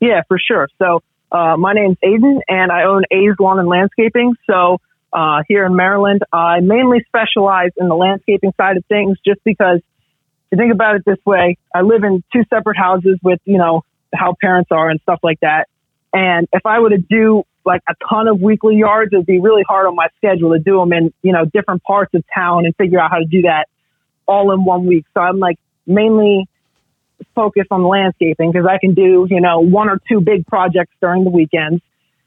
Yeah, 0.00 0.20
for 0.28 0.38
sure. 0.38 0.68
So 0.78 1.02
uh, 1.30 1.56
my 1.56 1.72
name's 1.72 1.96
Aiden, 2.04 2.40
and 2.48 2.70
I 2.70 2.84
own 2.84 3.04
A's 3.10 3.34
Lawn 3.38 3.58
and 3.58 3.68
Landscaping. 3.68 4.34
So 4.48 4.78
uh, 5.12 5.42
here 5.48 5.66
in 5.66 5.76
Maryland, 5.76 6.22
I 6.32 6.60
mainly 6.60 7.04
specialize 7.06 7.70
in 7.76 7.88
the 7.88 7.96
landscaping 7.96 8.52
side 8.56 8.76
of 8.76 8.84
things, 8.86 9.18
just 9.24 9.42
because. 9.44 9.80
If 10.48 10.58
you 10.58 10.62
think 10.62 10.72
about 10.72 10.94
it 10.94 11.02
this 11.04 11.18
way, 11.26 11.58
I 11.74 11.80
live 11.80 12.04
in 12.04 12.22
two 12.32 12.44
separate 12.48 12.76
houses 12.76 13.18
with 13.20 13.40
you 13.44 13.58
know 13.58 13.82
how 14.14 14.36
parents 14.40 14.68
are 14.70 14.88
and 14.88 15.00
stuff 15.00 15.18
like 15.24 15.40
that. 15.40 15.66
And 16.12 16.46
if 16.52 16.64
I 16.64 16.78
were 16.78 16.90
to 16.90 16.98
do 16.98 17.42
like 17.64 17.82
a 17.88 17.94
ton 18.08 18.28
of 18.28 18.40
weekly 18.40 18.76
yards, 18.76 19.12
it'd 19.12 19.26
be 19.26 19.40
really 19.40 19.64
hard 19.66 19.86
on 19.86 19.96
my 19.96 20.06
schedule 20.16 20.52
to 20.52 20.60
do 20.60 20.78
them 20.78 20.92
in 20.92 21.12
you 21.22 21.32
know 21.32 21.44
different 21.44 21.82
parts 21.82 22.14
of 22.14 22.22
town 22.32 22.64
and 22.64 22.74
figure 22.76 23.00
out 23.00 23.10
how 23.10 23.18
to 23.18 23.26
do 23.26 23.42
that 23.42 23.66
all 24.26 24.52
in 24.52 24.64
one 24.64 24.86
week. 24.86 25.04
So 25.14 25.20
I'm 25.20 25.38
like 25.38 25.58
mainly 25.86 26.48
focus 27.34 27.66
on 27.70 27.82
landscaping 27.84 28.52
because 28.52 28.66
I 28.66 28.78
can 28.78 28.94
do, 28.94 29.26
you 29.28 29.40
know, 29.40 29.60
one 29.60 29.88
or 29.88 29.98
two 30.08 30.20
big 30.20 30.46
projects 30.46 30.92
during 31.00 31.24
the 31.24 31.30
weekends. 31.30 31.82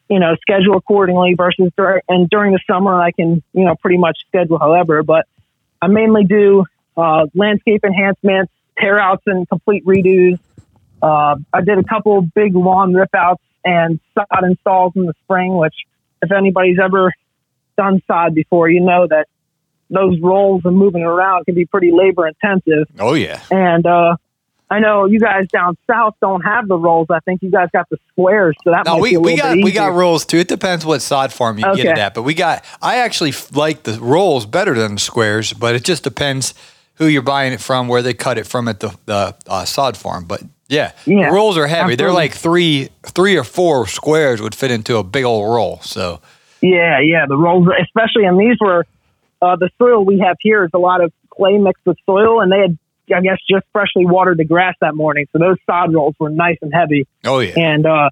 you 0.09 0.19
know, 0.19 0.35
schedule 0.41 0.75
accordingly 0.75 1.35
versus 1.35 1.71
dur- 1.77 2.01
and 2.09 2.29
during 2.29 2.51
the 2.51 2.59
summer 2.67 2.99
I 2.99 3.11
can, 3.11 3.43
you 3.53 3.65
know, 3.65 3.75
pretty 3.75 3.97
much 3.97 4.17
schedule 4.27 4.57
however. 4.57 5.03
But 5.03 5.27
I 5.81 5.87
mainly 5.87 6.25
do 6.25 6.65
uh, 6.97 7.27
landscape 7.35 7.83
enhancements, 7.85 8.51
tear 8.77 8.99
outs, 8.99 9.23
and 9.27 9.47
complete 9.47 9.85
redos. 9.85 10.39
Uh, 11.01 11.35
I 11.53 11.61
did 11.61 11.77
a 11.77 11.83
couple 11.83 12.21
big 12.21 12.55
lawn 12.55 12.93
rip 12.93 13.13
outs 13.15 13.43
and 13.63 13.99
sod 14.15 14.43
installs 14.43 14.93
in 14.95 15.05
the 15.05 15.13
spring, 15.23 15.55
which 15.55 15.75
if 16.21 16.31
anybody's 16.31 16.79
ever 16.83 17.13
done 17.77 18.01
sod 18.07 18.33
before, 18.33 18.69
you 18.69 18.81
know 18.81 19.07
that 19.07 19.27
those 19.89 20.19
rolls 20.19 20.63
and 20.65 20.75
moving 20.75 21.03
around 21.03 21.45
can 21.45 21.55
be 21.55 21.65
pretty 21.65 21.91
labor 21.91 22.27
intensive. 22.27 22.87
Oh 22.99 23.13
yeah. 23.13 23.41
And 23.51 23.85
uh, 23.85 24.17
I 24.71 24.79
know 24.79 25.05
you 25.05 25.19
guys 25.19 25.47
down 25.47 25.77
south 25.89 26.15
don't 26.21 26.41
have 26.41 26.67
the 26.67 26.77
rolls. 26.77 27.07
I 27.09 27.19
think 27.21 27.41
you 27.41 27.49
guys 27.49 27.69
got 27.73 27.89
the 27.89 27.97
squares, 28.11 28.55
so 28.63 28.71
that 28.71 28.85
No, 28.85 28.93
might 28.93 29.01
we, 29.01 29.17
we 29.17 29.35
got 29.35 29.57
we 29.57 29.71
got 29.71 29.93
rolls 29.93 30.25
too. 30.25 30.37
It 30.37 30.47
depends 30.47 30.85
what 30.85 31.01
sod 31.01 31.33
farm 31.33 31.57
you 31.57 31.65
get 31.75 31.85
it 31.85 31.97
at, 31.97 32.13
but 32.13 32.23
we 32.23 32.33
got. 32.33 32.63
I 32.81 32.97
actually 32.97 33.33
like 33.53 33.83
the 33.83 33.99
rolls 33.99 34.45
better 34.45 34.75
than 34.75 34.95
the 34.95 34.99
squares, 34.99 35.53
but 35.53 35.73
it 35.73 35.83
just 35.83 36.03
depends 36.03 36.53
who 36.95 37.07
you're 37.07 37.21
buying 37.21 37.53
it 37.53 37.61
from, 37.61 37.87
where 37.87 38.01
they 38.01 38.13
cut 38.13 38.37
it 38.37 38.45
from 38.45 38.67
at 38.67 38.79
the 38.79 38.95
the 39.05 39.35
uh, 39.47 39.65
sod 39.65 39.97
farm. 39.97 40.25
But 40.25 40.43
yeah, 40.67 40.91
Yeah, 41.05 41.29
rolls 41.29 41.57
are 41.57 41.65
heavy. 41.65 41.95
They're 41.95 42.13
like 42.13 42.33
three 42.33 42.89
three 43.03 43.37
or 43.37 43.43
four 43.43 43.87
squares 43.87 44.39
would 44.39 44.53
fit 44.53 44.69
into 44.69 44.97
a 44.97 45.03
big 45.03 45.23
old 45.23 45.51
roll. 45.51 45.79
So 45.81 46.21
Yeah, 46.61 46.99
yeah, 46.99 47.25
the 47.27 47.37
rolls, 47.37 47.67
especially, 47.81 48.25
and 48.25 48.39
these 48.39 48.57
were 48.61 48.85
uh, 49.41 49.55
the 49.55 49.69
soil 49.79 50.05
we 50.05 50.19
have 50.19 50.37
here 50.41 50.63
is 50.63 50.71
a 50.73 50.77
lot 50.77 51.03
of 51.03 51.11
clay 51.31 51.57
mixed 51.57 51.85
with 51.85 51.97
soil, 52.05 52.41
and 52.41 52.51
they 52.51 52.59
had, 52.59 52.77
I 53.15 53.21
guess, 53.21 53.37
just 53.49 53.65
freshly 53.71 54.05
watered 54.05 54.37
the 54.37 54.45
grass 54.45 54.75
that 54.81 54.95
morning, 54.95 55.27
so 55.31 55.39
those 55.39 55.57
sod 55.65 55.93
rolls 55.93 56.15
were 56.19 56.29
nice 56.29 56.57
and 56.61 56.73
heavy. 56.73 57.07
oh 57.25 57.39
yeah, 57.39 57.53
And 57.57 57.85
uh, 57.85 58.09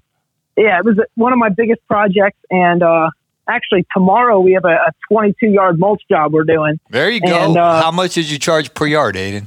yeah, 0.56 0.78
it 0.78 0.84
was 0.84 0.98
one 1.14 1.32
of 1.32 1.38
my 1.38 1.48
biggest 1.50 1.80
projects. 1.86 2.38
And 2.50 2.82
uh, 2.82 3.10
actually, 3.48 3.86
tomorrow 3.92 4.40
we 4.40 4.52
have 4.52 4.64
a, 4.64 4.68
a 4.68 4.92
22 5.10 5.46
yard 5.46 5.78
mulch 5.78 6.02
job 6.10 6.32
we're 6.32 6.44
doing. 6.44 6.80
there 6.90 7.10
you 7.10 7.20
go. 7.20 7.28
and, 7.28 7.56
uh, 7.56 7.82
How 7.82 7.90
much 7.90 8.14
did 8.14 8.30
you 8.30 8.38
charge 8.38 8.74
per 8.74 8.86
yard, 8.86 9.14
Aiden? 9.14 9.46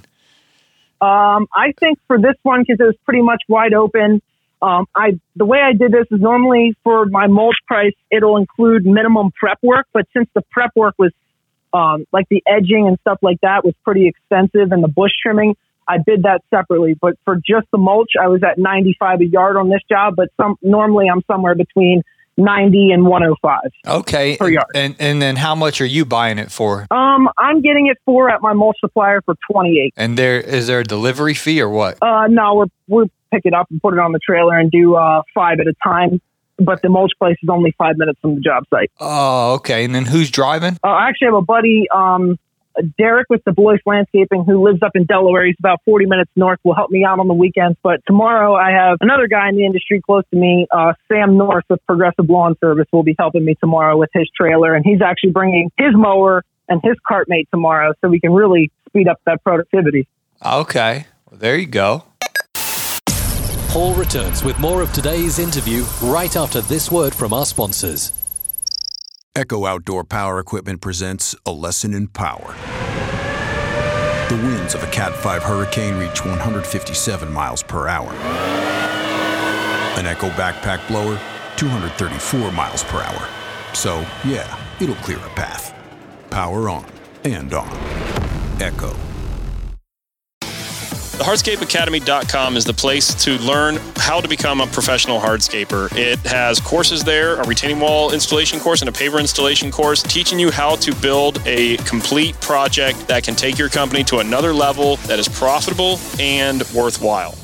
Um, 1.01 1.47
I 1.53 1.73
think 1.79 1.99
for 2.07 2.19
this 2.19 2.35
one, 2.43 2.61
because 2.61 2.79
it 2.79 2.83
was 2.83 2.95
pretty 3.05 3.23
much 3.23 3.41
wide 3.47 3.73
open, 3.73 4.21
um, 4.61 4.85
I 4.95 5.19
the 5.35 5.45
way 5.45 5.59
I 5.59 5.73
did 5.73 5.91
this 5.91 6.05
is 6.11 6.21
normally 6.21 6.75
for 6.83 7.07
my 7.07 7.25
mulch 7.25 7.55
price, 7.65 7.93
it'll 8.11 8.37
include 8.37 8.85
minimum 8.85 9.31
prep 9.31 9.57
work. 9.63 9.87
But 9.93 10.07
since 10.13 10.29
the 10.35 10.43
prep 10.51 10.71
work 10.75 10.93
was 10.99 11.11
um, 11.73 12.05
like 12.11 12.27
the 12.29 12.43
edging 12.47 12.87
and 12.87 12.97
stuff 13.01 13.19
like 13.21 13.39
that 13.41 13.63
was 13.63 13.73
pretty 13.83 14.07
expensive, 14.07 14.71
and 14.71 14.83
the 14.83 14.87
bush 14.87 15.11
trimming, 15.21 15.55
I 15.87 15.97
did 16.05 16.23
that 16.23 16.41
separately. 16.49 16.95
But 16.99 17.15
for 17.25 17.35
just 17.35 17.67
the 17.71 17.77
mulch, 17.77 18.11
I 18.21 18.27
was 18.27 18.41
at 18.43 18.57
95 18.57 19.21
a 19.21 19.25
yard 19.25 19.57
on 19.57 19.69
this 19.69 19.81
job. 19.89 20.15
But 20.15 20.29
some 20.39 20.55
normally 20.61 21.07
I'm 21.09 21.21
somewhere 21.27 21.55
between 21.55 22.03
90 22.37 22.91
and 22.91 23.05
105. 23.05 23.59
Okay, 23.87 24.37
Per 24.37 24.49
yard. 24.49 24.65
and 24.73 24.95
and 24.99 25.21
then 25.21 25.35
how 25.35 25.55
much 25.55 25.81
are 25.81 25.85
you 25.85 26.05
buying 26.05 26.37
it 26.37 26.51
for? 26.51 26.87
Um, 26.91 27.29
I'm 27.37 27.61
getting 27.61 27.87
it 27.87 27.97
for 28.05 28.29
at 28.29 28.41
my 28.41 28.53
mulch 28.53 28.77
supplier 28.79 29.21
for 29.21 29.35
28. 29.51 29.93
And 29.97 30.17
there 30.17 30.39
is 30.39 30.67
there 30.67 30.79
a 30.79 30.83
delivery 30.83 31.33
fee 31.33 31.61
or 31.61 31.69
what? 31.69 31.97
Uh, 32.01 32.27
no, 32.27 32.55
we're 32.55 32.65
we'll 32.87 33.09
pick 33.31 33.41
it 33.45 33.53
up 33.53 33.67
and 33.71 33.81
put 33.81 33.93
it 33.93 33.99
on 33.99 34.11
the 34.11 34.19
trailer 34.19 34.57
and 34.57 34.71
do 34.71 34.95
uh, 34.95 35.23
five 35.33 35.59
at 35.59 35.67
a 35.67 35.73
time. 35.83 36.21
But 36.63 36.81
the 36.81 36.89
mulch 36.89 37.11
place 37.17 37.37
is 37.41 37.49
only 37.49 37.73
five 37.77 37.97
minutes 37.97 38.19
from 38.21 38.35
the 38.35 38.41
job 38.41 38.63
site. 38.69 38.91
Oh, 38.99 39.55
okay. 39.55 39.85
And 39.85 39.95
then 39.95 40.05
who's 40.05 40.29
driving? 40.29 40.77
Uh, 40.83 40.87
I 40.87 41.09
actually 41.09 41.27
have 41.27 41.35
a 41.35 41.41
buddy, 41.41 41.87
um, 41.93 42.37
Derek 42.97 43.27
with 43.29 43.43
the 43.43 43.51
Blois 43.51 43.79
Landscaping, 43.85 44.45
who 44.45 44.63
lives 44.63 44.81
up 44.81 44.91
in 44.95 45.05
Delaware. 45.05 45.45
He's 45.45 45.55
about 45.59 45.79
40 45.85 46.05
minutes 46.05 46.31
north. 46.35 46.59
Will 46.63 46.75
help 46.75 46.89
me 46.89 47.03
out 47.03 47.19
on 47.19 47.27
the 47.27 47.33
weekends. 47.33 47.77
But 47.83 47.99
tomorrow 48.07 48.55
I 48.55 48.71
have 48.71 48.97
another 49.01 49.27
guy 49.27 49.49
in 49.49 49.55
the 49.55 49.65
industry 49.65 50.01
close 50.01 50.23
to 50.31 50.37
me, 50.37 50.67
uh, 50.71 50.93
Sam 51.07 51.37
North 51.37 51.65
with 51.69 51.85
Progressive 51.85 52.29
Lawn 52.29 52.55
Service, 52.59 52.87
will 52.91 53.03
be 53.03 53.15
helping 53.17 53.43
me 53.43 53.55
tomorrow 53.55 53.97
with 53.97 54.09
his 54.13 54.29
trailer, 54.35 54.73
and 54.73 54.85
he's 54.85 55.01
actually 55.01 55.31
bringing 55.31 55.71
his 55.77 55.93
mower 55.93 56.43
and 56.69 56.79
his 56.83 56.95
cart 57.05 57.27
mate 57.27 57.47
tomorrow, 57.51 57.93
so 57.99 58.07
we 58.07 58.19
can 58.19 58.31
really 58.31 58.71
speed 58.87 59.07
up 59.07 59.19
that 59.25 59.43
productivity. 59.43 60.07
Okay. 60.45 61.05
Well, 61.29 61.39
there 61.39 61.57
you 61.57 61.67
go. 61.67 62.05
Paul 63.71 63.93
returns 63.93 64.43
with 64.43 64.59
more 64.59 64.81
of 64.81 64.91
today's 64.91 65.39
interview 65.39 65.85
right 66.03 66.35
after 66.35 66.59
this 66.59 66.91
word 66.91 67.15
from 67.15 67.31
our 67.31 67.45
sponsors. 67.45 68.11
Echo 69.33 69.65
Outdoor 69.65 70.03
Power 70.03 70.39
Equipment 70.39 70.81
presents 70.81 71.37
A 71.45 71.53
Lesson 71.53 71.93
in 71.93 72.09
Power. 72.09 72.53
The 74.27 74.35
winds 74.43 74.75
of 74.75 74.83
a 74.83 74.87
Cat 74.87 75.15
5 75.15 75.43
hurricane 75.43 75.95
reach 75.95 76.19
157 76.25 77.31
miles 77.31 77.63
per 77.63 77.87
hour. 77.87 78.11
An 79.97 80.05
Echo 80.05 80.29
backpack 80.31 80.85
blower, 80.89 81.17
234 81.55 82.51
miles 82.51 82.83
per 82.83 83.01
hour. 83.01 83.29
So, 83.71 84.05
yeah, 84.25 84.53
it'll 84.81 84.95
clear 84.95 85.19
a 85.19 85.29
path. 85.29 85.73
Power 86.29 86.67
on 86.67 86.85
and 87.23 87.53
on. 87.53 87.69
Echo. 88.61 88.93
The 91.21 91.27
hardscapeacademy.com 91.27 92.57
is 92.57 92.65
the 92.65 92.73
place 92.73 93.13
to 93.25 93.37
learn 93.43 93.77
how 93.95 94.21
to 94.21 94.27
become 94.27 94.59
a 94.59 94.65
professional 94.65 95.19
hardscaper. 95.19 95.95
It 95.95 96.17
has 96.21 96.59
courses 96.59 97.03
there, 97.03 97.35
a 97.35 97.45
retaining 97.45 97.79
wall 97.79 98.11
installation 98.11 98.59
course 98.59 98.81
and 98.81 98.89
a 98.89 98.91
paver 98.91 99.19
installation 99.19 99.69
course, 99.69 100.01
teaching 100.01 100.39
you 100.39 100.49
how 100.49 100.77
to 100.77 100.95
build 100.95 101.39
a 101.45 101.77
complete 101.77 102.41
project 102.41 103.07
that 103.07 103.23
can 103.23 103.35
take 103.35 103.59
your 103.59 103.69
company 103.69 104.03
to 104.05 104.17
another 104.17 104.51
level 104.51 104.95
that 105.05 105.19
is 105.19 105.29
profitable 105.29 105.99
and 106.19 106.63
worthwhile. 106.73 107.35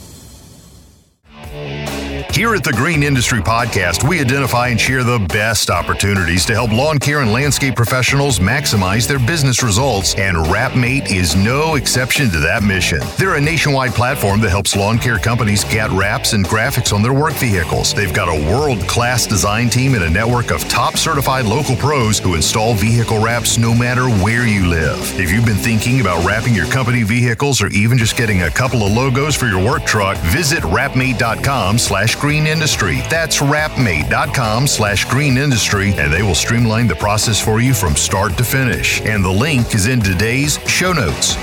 Here 2.37 2.53
at 2.53 2.63
the 2.63 2.71
Green 2.71 3.01
Industry 3.01 3.39
Podcast, 3.39 4.07
we 4.07 4.19
identify 4.19 4.67
and 4.67 4.79
share 4.79 5.03
the 5.03 5.17
best 5.17 5.71
opportunities 5.71 6.45
to 6.45 6.53
help 6.53 6.71
lawn 6.71 6.99
care 6.99 7.21
and 7.21 7.33
landscape 7.33 7.75
professionals 7.75 8.37
maximize 8.37 9.07
their 9.07 9.17
business 9.17 9.63
results, 9.63 10.13
and 10.13 10.37
WrapMate 10.37 11.11
is 11.11 11.35
no 11.35 11.73
exception 11.73 12.29
to 12.29 12.39
that 12.41 12.61
mission. 12.61 13.01
They're 13.17 13.37
a 13.37 13.41
nationwide 13.41 13.95
platform 13.95 14.39
that 14.41 14.51
helps 14.51 14.75
lawn 14.75 14.99
care 14.99 15.17
companies 15.17 15.63
get 15.63 15.89
wraps 15.89 16.33
and 16.33 16.45
graphics 16.45 16.93
on 16.93 17.01
their 17.01 17.11
work 17.11 17.33
vehicles. 17.33 17.91
They've 17.91 18.13
got 18.13 18.29
a 18.29 18.51
world 18.51 18.81
class 18.81 19.25
design 19.25 19.71
team 19.71 19.95
and 19.95 20.03
a 20.03 20.09
network 20.11 20.51
of 20.51 20.61
top 20.69 20.95
certified 20.95 21.45
local 21.45 21.75
pros 21.75 22.19
who 22.19 22.35
install 22.35 22.75
vehicle 22.75 23.19
wraps 23.19 23.57
no 23.57 23.73
matter 23.73 24.09
where 24.23 24.45
you 24.45 24.67
live. 24.67 25.19
If 25.19 25.31
you've 25.31 25.47
been 25.47 25.55
thinking 25.55 26.01
about 26.01 26.23
wrapping 26.23 26.53
your 26.53 26.67
company 26.67 27.01
vehicles 27.01 27.63
or 27.63 27.67
even 27.69 27.97
just 27.97 28.15
getting 28.15 28.43
a 28.43 28.51
couple 28.51 28.83
of 28.83 28.91
logos 28.91 29.35
for 29.35 29.47
your 29.47 29.65
work 29.65 29.85
truck, 29.85 30.17
visit 30.17 30.61
wrapmate.com 30.65 31.79
slash 31.79 32.15
green 32.27 32.45
industry. 32.45 32.97
That's 33.09 33.37
wrapmate.com 33.37 34.67
slash 34.67 35.05
green 35.05 35.37
industry, 35.37 35.93
and 35.93 36.11
they 36.11 36.23
will 36.23 36.35
streamline 36.35 36.85
the 36.87 36.95
process 36.95 37.39
for 37.39 37.61
you 37.61 37.73
from 37.73 37.95
start 37.95 38.37
to 38.37 38.43
finish. 38.43 38.99
And 39.03 39.23
the 39.23 39.31
link 39.31 39.73
is 39.73 39.87
in 39.87 40.01
today's 40.01 40.59
show 40.67 40.91
notes. 40.91 41.37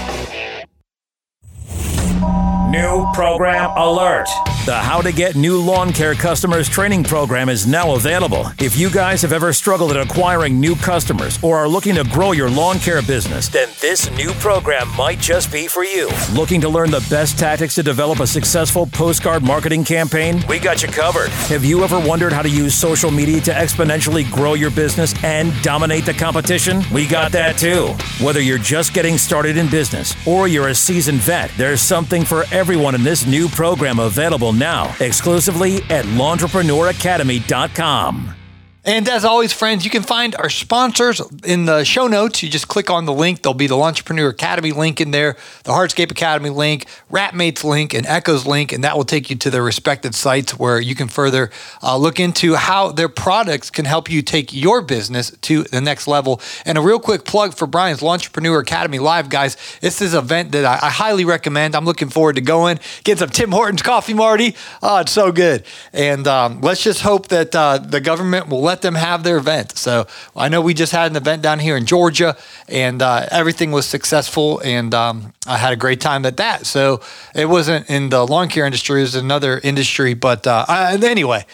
New 2.70 3.10
program 3.14 3.70
alert. 3.78 4.28
The 4.64 4.74
How 4.74 5.02
to 5.02 5.12
Get 5.12 5.36
New 5.36 5.60
Lawn 5.60 5.92
Care 5.92 6.14
Customers 6.14 6.70
training 6.70 7.04
program 7.04 7.50
is 7.50 7.66
now 7.66 7.96
available. 7.96 8.46
If 8.58 8.78
you 8.78 8.88
guys 8.88 9.20
have 9.20 9.34
ever 9.34 9.52
struggled 9.52 9.90
at 9.90 9.98
acquiring 9.98 10.58
new 10.58 10.74
customers 10.74 11.38
or 11.42 11.58
are 11.58 11.68
looking 11.68 11.96
to 11.96 12.04
grow 12.04 12.32
your 12.32 12.48
lawn 12.48 12.78
care 12.78 13.02
business, 13.02 13.46
then 13.50 13.68
this 13.82 14.10
new 14.12 14.30
program 14.40 14.88
might 14.96 15.18
just 15.18 15.52
be 15.52 15.68
for 15.68 15.84
you. 15.84 16.08
Looking 16.32 16.62
to 16.62 16.70
learn 16.70 16.90
the 16.90 17.06
best 17.10 17.38
tactics 17.38 17.74
to 17.74 17.82
develop 17.82 18.20
a 18.20 18.26
successful 18.26 18.86
postcard 18.86 19.42
marketing 19.42 19.84
campaign? 19.84 20.42
We 20.48 20.58
got 20.58 20.82
you 20.82 20.88
covered. 20.88 21.28
Have 21.50 21.66
you 21.66 21.84
ever 21.84 22.00
wondered 22.00 22.32
how 22.32 22.40
to 22.40 22.48
use 22.48 22.74
social 22.74 23.10
media 23.10 23.42
to 23.42 23.50
exponentially 23.50 24.30
grow 24.32 24.54
your 24.54 24.70
business 24.70 25.12
and 25.22 25.52
dominate 25.62 26.06
the 26.06 26.14
competition? 26.14 26.82
We 26.90 27.06
got 27.06 27.32
that 27.32 27.58
too. 27.58 27.88
Whether 28.24 28.40
you're 28.40 28.56
just 28.56 28.94
getting 28.94 29.18
started 29.18 29.58
in 29.58 29.68
business 29.68 30.16
or 30.26 30.48
you're 30.48 30.68
a 30.68 30.74
seasoned 30.74 31.20
vet, 31.20 31.50
there's 31.58 31.82
something 31.82 32.24
for 32.24 32.44
everyone 32.50 32.94
in 32.94 33.04
this 33.04 33.26
new 33.26 33.46
program 33.48 33.98
available 33.98 34.53
now 34.58 34.94
exclusively 35.00 35.78
at 35.90 36.04
lawntrepreneuracademy.com. 36.04 38.43
And 38.86 39.08
as 39.08 39.24
always, 39.24 39.50
friends, 39.50 39.82
you 39.82 39.90
can 39.90 40.02
find 40.02 40.34
our 40.34 40.50
sponsors 40.50 41.22
in 41.42 41.64
the 41.64 41.84
show 41.84 42.06
notes. 42.06 42.42
You 42.42 42.50
just 42.50 42.68
click 42.68 42.90
on 42.90 43.06
the 43.06 43.14
link. 43.14 43.40
There'll 43.40 43.54
be 43.54 43.66
the 43.66 43.76
Lawntrepreneur 43.76 44.28
Academy 44.28 44.72
link 44.72 45.00
in 45.00 45.10
there, 45.10 45.36
the 45.62 45.72
Hardscape 45.72 46.10
Academy 46.10 46.50
link, 46.50 46.84
WrapMate's 47.10 47.64
link, 47.64 47.94
and 47.94 48.04
Echoes 48.04 48.44
link, 48.44 48.72
and 48.72 48.84
that 48.84 48.94
will 48.94 49.04
take 49.04 49.30
you 49.30 49.36
to 49.36 49.48
their 49.48 49.62
respective 49.62 50.14
sites 50.14 50.58
where 50.58 50.78
you 50.78 50.94
can 50.94 51.08
further 51.08 51.50
uh, 51.82 51.96
look 51.96 52.20
into 52.20 52.56
how 52.56 52.92
their 52.92 53.08
products 53.08 53.70
can 53.70 53.86
help 53.86 54.10
you 54.10 54.20
take 54.20 54.52
your 54.52 54.82
business 54.82 55.30
to 55.42 55.62
the 55.62 55.80
next 55.80 56.06
level. 56.06 56.42
And 56.66 56.76
a 56.76 56.82
real 56.82 57.00
quick 57.00 57.24
plug 57.24 57.54
for 57.54 57.66
Brian's 57.66 58.00
Lawntrepreneur 58.00 58.60
Academy 58.60 58.98
Live, 58.98 59.30
guys. 59.30 59.56
This 59.80 60.02
is 60.02 60.12
an 60.12 60.22
event 60.22 60.52
that 60.52 60.66
I, 60.66 60.88
I 60.88 60.90
highly 60.90 61.24
recommend. 61.24 61.74
I'm 61.74 61.86
looking 61.86 62.10
forward 62.10 62.36
to 62.36 62.42
going, 62.42 62.78
get 63.02 63.18
some 63.18 63.30
Tim 63.30 63.50
Hortons 63.50 63.80
coffee, 63.80 64.12
Marty. 64.12 64.54
Oh, 64.82 64.98
it's 64.98 65.12
so 65.12 65.32
good. 65.32 65.64
And 65.94 66.26
um, 66.26 66.60
let's 66.60 66.82
just 66.82 67.00
hope 67.00 67.28
that 67.28 67.56
uh, 67.56 67.78
the 67.78 68.02
government 68.02 68.48
will 68.48 68.60
let 68.60 68.73
them 68.82 68.94
have 68.94 69.22
their 69.22 69.36
event. 69.36 69.76
So 69.76 70.06
I 70.36 70.48
know 70.48 70.60
we 70.60 70.74
just 70.74 70.92
had 70.92 71.10
an 71.10 71.16
event 71.16 71.42
down 71.42 71.58
here 71.58 71.76
in 71.76 71.86
Georgia, 71.86 72.36
and 72.68 73.02
uh, 73.02 73.26
everything 73.30 73.72
was 73.72 73.86
successful, 73.86 74.60
and 74.60 74.94
um, 74.94 75.32
I 75.46 75.58
had 75.58 75.72
a 75.72 75.76
great 75.76 76.00
time 76.00 76.24
at 76.26 76.36
that. 76.38 76.66
So 76.66 77.00
it 77.34 77.46
wasn't 77.46 77.88
in 77.90 78.10
the 78.10 78.26
lawn 78.26 78.48
care 78.48 78.66
industry; 78.66 79.00
it 79.00 79.04
was 79.04 79.14
another 79.14 79.58
industry. 79.62 80.14
But 80.14 80.46
uh, 80.46 80.64
I, 80.68 80.96
anyway, 80.96 81.44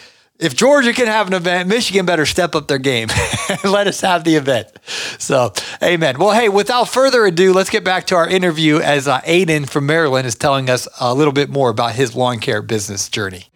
if 0.41 0.55
Georgia 0.55 0.91
can 0.91 1.05
have 1.05 1.27
an 1.27 1.33
event, 1.33 1.69
Michigan 1.69 2.05
better 2.05 2.25
step 2.25 2.55
up 2.55 2.67
their 2.67 2.79
game 2.79 3.07
and 3.49 3.63
let 3.65 3.85
us 3.85 4.01
have 4.01 4.23
the 4.23 4.35
event. 4.35 4.67
So, 5.19 5.53
amen. 5.83 6.17
Well, 6.17 6.31
hey, 6.31 6.49
without 6.49 6.89
further 6.89 7.25
ado, 7.25 7.53
let's 7.53 7.69
get 7.69 7.83
back 7.83 8.07
to 8.07 8.15
our 8.15 8.27
interview 8.27 8.79
as 8.79 9.07
uh, 9.07 9.21
Aiden 9.21 9.69
from 9.69 9.85
Maryland 9.85 10.25
is 10.25 10.33
telling 10.33 10.67
us 10.67 10.87
a 10.99 11.13
little 11.13 11.31
bit 11.31 11.49
more 11.49 11.69
about 11.69 11.93
his 11.93 12.15
lawn 12.15 12.39
care 12.39 12.63
business 12.63 13.07
journey. 13.07 13.50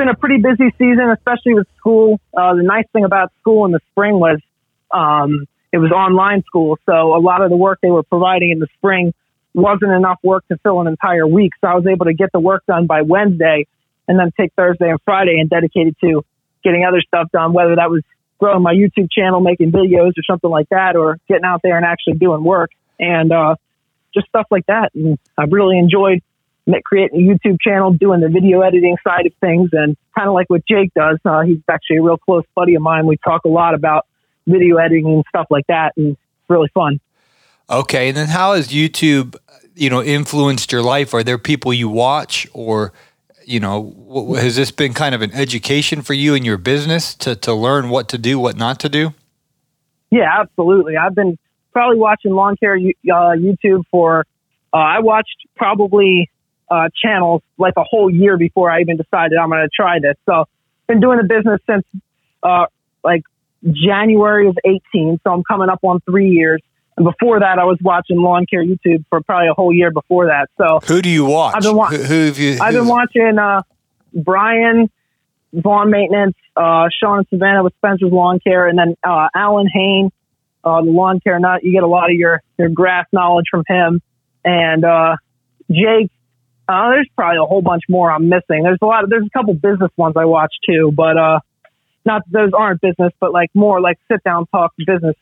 Been 0.00 0.08
a 0.08 0.14
pretty 0.14 0.38
busy 0.38 0.70
season, 0.78 1.10
especially 1.10 1.52
with 1.52 1.66
school. 1.76 2.18
Uh, 2.34 2.54
the 2.54 2.62
nice 2.62 2.86
thing 2.94 3.04
about 3.04 3.30
school 3.40 3.66
in 3.66 3.72
the 3.72 3.80
spring 3.90 4.18
was 4.18 4.40
um, 4.90 5.46
it 5.72 5.78
was 5.78 5.92
online 5.92 6.42
school, 6.44 6.78
so 6.86 7.14
a 7.14 7.20
lot 7.20 7.42
of 7.42 7.50
the 7.50 7.56
work 7.56 7.80
they 7.82 7.90
were 7.90 8.02
providing 8.02 8.50
in 8.50 8.58
the 8.60 8.66
spring 8.78 9.12
wasn't 9.52 9.92
enough 9.92 10.18
work 10.22 10.46
to 10.48 10.56
fill 10.62 10.80
an 10.80 10.86
entire 10.86 11.26
week. 11.26 11.52
So 11.60 11.68
I 11.68 11.74
was 11.74 11.86
able 11.86 12.06
to 12.06 12.14
get 12.14 12.32
the 12.32 12.40
work 12.40 12.64
done 12.66 12.86
by 12.86 13.02
Wednesday, 13.02 13.66
and 14.08 14.18
then 14.18 14.32
take 14.40 14.54
Thursday 14.54 14.88
and 14.88 14.98
Friday 15.04 15.38
and 15.38 15.50
dedicate 15.50 15.88
it 15.88 15.96
to 16.00 16.24
getting 16.64 16.84
other 16.88 17.02
stuff 17.06 17.28
done, 17.30 17.52
whether 17.52 17.76
that 17.76 17.90
was 17.90 18.02
growing 18.38 18.62
my 18.62 18.72
YouTube 18.72 19.10
channel, 19.12 19.40
making 19.40 19.70
videos 19.70 20.12
or 20.16 20.22
something 20.26 20.50
like 20.50 20.70
that, 20.70 20.96
or 20.96 21.18
getting 21.28 21.44
out 21.44 21.60
there 21.62 21.76
and 21.76 21.84
actually 21.84 22.14
doing 22.14 22.42
work 22.42 22.70
and 22.98 23.30
uh, 23.32 23.54
just 24.14 24.28
stuff 24.28 24.46
like 24.50 24.64
that. 24.66 24.92
And 24.94 25.18
I've 25.36 25.52
really 25.52 25.78
enjoyed 25.78 26.22
creating 26.84 27.20
a 27.20 27.34
YouTube 27.34 27.58
channel, 27.60 27.92
doing 27.92 28.20
the 28.20 28.28
video 28.28 28.60
editing 28.60 28.96
side 29.04 29.26
of 29.26 29.32
things, 29.40 29.70
and 29.72 29.96
kind 30.16 30.28
of 30.28 30.34
like 30.34 30.48
what 30.50 30.62
Jake 30.66 30.92
does. 30.94 31.18
Uh, 31.24 31.42
he's 31.42 31.58
actually 31.68 31.96
a 31.96 32.02
real 32.02 32.18
close 32.18 32.44
buddy 32.54 32.74
of 32.74 32.82
mine. 32.82 33.06
We 33.06 33.16
talk 33.16 33.44
a 33.44 33.48
lot 33.48 33.74
about 33.74 34.06
video 34.46 34.76
editing 34.76 35.06
and 35.06 35.24
stuff 35.28 35.46
like 35.50 35.66
that, 35.68 35.92
and 35.96 36.12
it's 36.12 36.20
really 36.48 36.70
fun. 36.74 37.00
Okay, 37.68 38.08
and 38.08 38.16
then 38.16 38.28
how 38.28 38.54
has 38.54 38.68
YouTube, 38.68 39.36
you 39.74 39.90
know, 39.90 40.02
influenced 40.02 40.72
your 40.72 40.82
life? 40.82 41.14
Are 41.14 41.22
there 41.22 41.38
people 41.38 41.72
you 41.72 41.88
watch, 41.88 42.46
or 42.52 42.92
you 43.44 43.60
know, 43.60 44.34
has 44.36 44.56
this 44.56 44.70
been 44.70 44.92
kind 44.92 45.14
of 45.14 45.22
an 45.22 45.32
education 45.32 46.02
for 46.02 46.14
you 46.14 46.34
in 46.34 46.44
your 46.44 46.58
business 46.58 47.14
to 47.16 47.34
to 47.36 47.54
learn 47.54 47.88
what 47.88 48.08
to 48.10 48.18
do, 48.18 48.38
what 48.38 48.56
not 48.56 48.80
to 48.80 48.88
do? 48.88 49.14
Yeah, 50.10 50.40
absolutely. 50.40 50.96
I've 50.96 51.14
been 51.14 51.38
probably 51.72 51.98
watching 51.98 52.32
lawn 52.32 52.56
care 52.56 52.74
uh, 52.74 53.36
YouTube 53.36 53.84
for. 53.90 54.26
Uh, 54.72 54.76
I 54.76 55.00
watched 55.00 55.46
probably 55.56 56.30
uh, 56.70 56.88
channels 56.94 57.42
like 57.58 57.74
a 57.76 57.84
whole 57.84 58.10
year 58.10 58.36
before 58.36 58.70
I 58.70 58.80
even 58.80 58.96
decided 58.96 59.38
I'm 59.38 59.48
going 59.48 59.62
to 59.62 59.70
try 59.74 59.98
this. 60.00 60.16
So, 60.26 60.44
been 60.86 61.00
doing 61.00 61.18
the 61.18 61.24
business 61.24 61.60
since 61.68 61.84
uh, 62.42 62.66
like 63.04 63.22
January 63.64 64.48
of 64.48 64.58
18. 64.64 65.20
So 65.24 65.32
I'm 65.32 65.42
coming 65.44 65.68
up 65.68 65.80
on 65.82 66.00
three 66.00 66.30
years. 66.30 66.62
And 66.96 67.04
before 67.04 67.40
that, 67.40 67.58
I 67.58 67.64
was 67.64 67.78
watching 67.80 68.16
lawn 68.16 68.46
care 68.46 68.64
YouTube 68.64 69.04
for 69.08 69.22
probably 69.22 69.48
a 69.48 69.54
whole 69.54 69.72
year 69.72 69.90
before 69.90 70.26
that. 70.26 70.48
So 70.58 70.80
who 70.86 71.00
do 71.00 71.08
you 71.08 71.24
watch? 71.24 71.54
I've 71.56 71.62
been, 71.62 71.76
wa- 71.76 71.88
who, 71.88 71.96
who 71.96 72.26
have 72.26 72.38
you, 72.38 72.58
I've 72.60 72.74
been 72.74 72.88
watching 72.88 73.38
uh, 73.38 73.62
Brian 74.12 74.90
Lawn 75.52 75.90
Maintenance, 75.90 76.36
uh, 76.56 76.88
Sean 77.00 77.18
and 77.18 77.26
Savannah 77.28 77.62
with 77.62 77.74
Spencer's 77.76 78.12
Lawn 78.12 78.38
Care, 78.40 78.68
and 78.68 78.78
then 78.78 78.96
uh, 79.02 79.28
Allyn 79.34 79.68
Hane, 79.72 80.10
uh, 80.64 80.82
the 80.82 80.90
Lawn 80.90 81.20
Care 81.20 81.38
Nut. 81.38 81.64
You 81.64 81.72
get 81.72 81.82
a 81.82 81.88
lot 81.88 82.10
of 82.10 82.16
your 82.16 82.42
your 82.58 82.68
grass 82.68 83.06
knowledge 83.12 83.46
from 83.50 83.64
him, 83.66 84.02
and 84.44 84.84
uh, 84.84 85.16
Jake 85.70 86.10
uh, 86.70 86.90
there's 86.90 87.08
probably 87.16 87.38
a 87.38 87.46
whole 87.46 87.62
bunch 87.62 87.82
more 87.88 88.10
I'm 88.10 88.28
missing. 88.28 88.62
There's 88.62 88.78
a 88.80 88.86
lot 88.86 89.04
of, 89.04 89.10
there's 89.10 89.26
a 89.26 89.30
couple 89.30 89.54
business 89.54 89.90
ones 89.96 90.14
I 90.16 90.24
watch 90.24 90.54
too, 90.68 90.92
but, 90.94 91.16
uh, 91.16 91.40
not 92.04 92.22
those 92.30 92.50
aren't 92.56 92.80
business, 92.80 93.12
but 93.20 93.32
like 93.32 93.50
more 93.54 93.80
like 93.80 93.98
sit 94.10 94.22
down 94.24 94.46
talk 94.46 94.72
business 94.78 95.16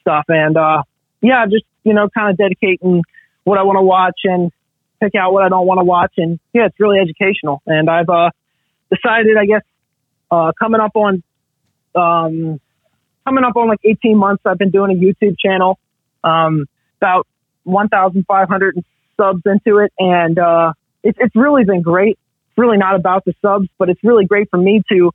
stuff. 0.00 0.24
And, 0.28 0.56
uh, 0.56 0.82
yeah, 1.20 1.46
just, 1.46 1.64
you 1.82 1.94
know, 1.94 2.08
kind 2.08 2.30
of 2.30 2.36
dedicating 2.36 3.02
what 3.44 3.58
I 3.58 3.62
want 3.62 3.78
to 3.78 3.82
watch 3.82 4.20
and 4.24 4.52
pick 5.00 5.14
out 5.14 5.32
what 5.32 5.42
I 5.44 5.48
don't 5.48 5.66
want 5.66 5.80
to 5.80 5.84
watch. 5.84 6.12
And 6.16 6.38
yeah, 6.52 6.66
it's 6.66 6.78
really 6.78 6.98
educational. 6.98 7.62
And 7.66 7.88
I've, 7.90 8.08
uh, 8.08 8.30
decided, 8.90 9.36
I 9.36 9.46
guess, 9.46 9.62
uh, 10.30 10.52
coming 10.58 10.80
up 10.80 10.92
on, 10.94 11.22
um, 11.94 12.60
coming 13.24 13.44
up 13.44 13.56
on 13.56 13.68
like 13.68 13.80
18 13.84 14.16
months, 14.16 14.42
I've 14.44 14.58
been 14.58 14.70
doing 14.70 14.92
a 14.92 15.00
YouTube 15.00 15.36
channel, 15.38 15.78
um, 16.22 16.66
about 17.00 17.26
1,500 17.64 18.76
subs 19.16 19.42
into 19.46 19.78
it. 19.78 19.92
And, 19.98 20.38
uh, 20.38 20.72
it's, 21.02 21.18
it's 21.20 21.36
really 21.36 21.64
been 21.64 21.82
great. 21.82 22.18
It's 22.48 22.58
really 22.58 22.78
not 22.78 22.94
about 22.94 23.24
the 23.24 23.34
subs, 23.42 23.68
but 23.78 23.88
it's 23.88 24.02
really 24.04 24.26
great 24.26 24.50
for 24.50 24.58
me 24.58 24.82
to 24.90 25.12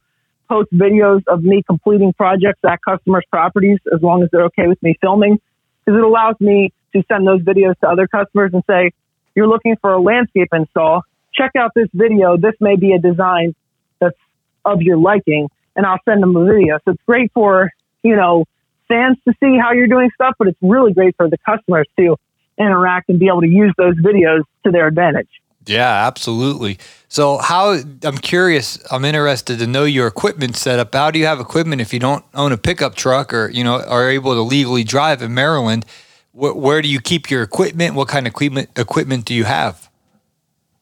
post 0.49 0.71
videos 0.71 1.21
of 1.27 1.43
me 1.43 1.61
completing 1.61 2.13
projects 2.13 2.59
at 2.65 2.79
customers' 2.81 3.25
properties 3.29 3.79
as 3.93 4.01
long 4.01 4.23
as 4.23 4.29
they're 4.31 4.45
okay 4.45 4.67
with 4.67 4.81
me 4.81 4.97
filming 5.01 5.39
because 5.85 5.97
it 5.97 6.03
allows 6.03 6.35
me 6.39 6.71
to 6.93 7.03
send 7.07 7.27
those 7.27 7.41
videos 7.41 7.77
to 7.79 7.87
other 7.87 8.07
customers 8.07 8.51
and 8.53 8.63
say, 8.67 8.91
you're 9.35 9.47
looking 9.47 9.75
for 9.81 9.93
a 9.93 10.01
landscape 10.01 10.49
install. 10.53 11.01
Check 11.33 11.51
out 11.57 11.71
this 11.75 11.89
video. 11.93 12.37
This 12.37 12.55
may 12.59 12.75
be 12.75 12.93
a 12.93 12.99
design 12.99 13.53
that's 13.99 14.17
of 14.65 14.81
your 14.81 14.97
liking 14.97 15.49
and 15.75 15.85
I'll 15.85 15.99
send 16.05 16.23
them 16.23 16.35
a 16.35 16.45
video. 16.45 16.79
So 16.85 16.91
it's 16.91 17.03
great 17.05 17.31
for, 17.33 17.69
you 18.03 18.15
know, 18.15 18.45
fans 18.87 19.17
to 19.27 19.33
see 19.39 19.57
how 19.61 19.73
you're 19.73 19.87
doing 19.87 20.09
stuff, 20.15 20.35
but 20.39 20.47
it's 20.47 20.57
really 20.61 20.93
great 20.93 21.15
for 21.15 21.29
the 21.29 21.37
customers 21.37 21.87
to 21.99 22.15
interact 22.57 23.09
and 23.09 23.19
be 23.19 23.27
able 23.27 23.41
to 23.41 23.47
use 23.47 23.73
those 23.77 23.95
videos 23.95 24.41
to 24.65 24.71
their 24.71 24.87
advantage. 24.87 25.29
Yeah, 25.67 26.07
absolutely. 26.07 26.79
So, 27.09 27.37
how 27.37 27.79
I'm 28.03 28.17
curious, 28.17 28.79
I'm 28.91 29.05
interested 29.05 29.59
to 29.59 29.67
know 29.67 29.85
your 29.85 30.07
equipment 30.07 30.55
setup. 30.55 30.93
How 30.93 31.11
do 31.11 31.19
you 31.19 31.25
have 31.25 31.39
equipment 31.39 31.81
if 31.81 31.93
you 31.93 31.99
don't 31.99 32.23
own 32.33 32.51
a 32.51 32.57
pickup 32.57 32.95
truck 32.95 33.33
or 33.33 33.49
you 33.49 33.63
know 33.63 33.81
are 33.81 34.09
able 34.09 34.33
to 34.33 34.41
legally 34.41 34.83
drive 34.83 35.21
in 35.21 35.33
Maryland? 35.33 35.85
Where, 36.31 36.53
where 36.53 36.81
do 36.81 36.89
you 36.89 36.99
keep 36.99 37.29
your 37.31 37.43
equipment? 37.43 37.95
What 37.95 38.07
kind 38.07 38.27
of 38.27 38.31
equipment 38.31 38.69
equipment 38.75 39.25
do 39.25 39.33
you 39.33 39.45
have? 39.45 39.89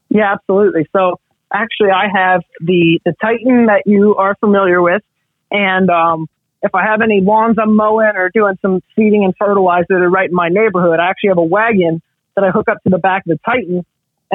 Yeah, 0.09 0.33
absolutely. 0.33 0.87
So, 0.95 1.19
actually, 1.53 1.91
I 1.91 2.07
have 2.13 2.41
the 2.59 2.99
the 3.05 3.13
Titan 3.21 3.67
that 3.67 3.83
you 3.85 4.15
are 4.15 4.35
familiar 4.35 4.81
with, 4.81 5.03
and 5.51 5.89
um, 5.89 6.27
if 6.63 6.73
I 6.73 6.83
have 6.83 7.01
any 7.01 7.21
lawns 7.21 7.57
I'm 7.59 7.75
mowing 7.75 8.15
or 8.15 8.31
doing 8.33 8.57
some 8.61 8.81
seeding 8.95 9.23
and 9.23 9.35
fertilizer 9.37 9.85
that 9.89 10.01
are 10.01 10.09
right 10.09 10.29
in 10.29 10.35
my 10.35 10.49
neighborhood, 10.49 10.99
I 10.99 11.09
actually 11.09 11.29
have 11.29 11.37
a 11.37 11.43
wagon 11.43 12.01
that 12.35 12.43
I 12.43 12.49
hook 12.49 12.67
up 12.67 12.81
to 12.83 12.89
the 12.89 12.97
back 12.97 13.23
of 13.27 13.37
the 13.37 13.39
Titan 13.45 13.85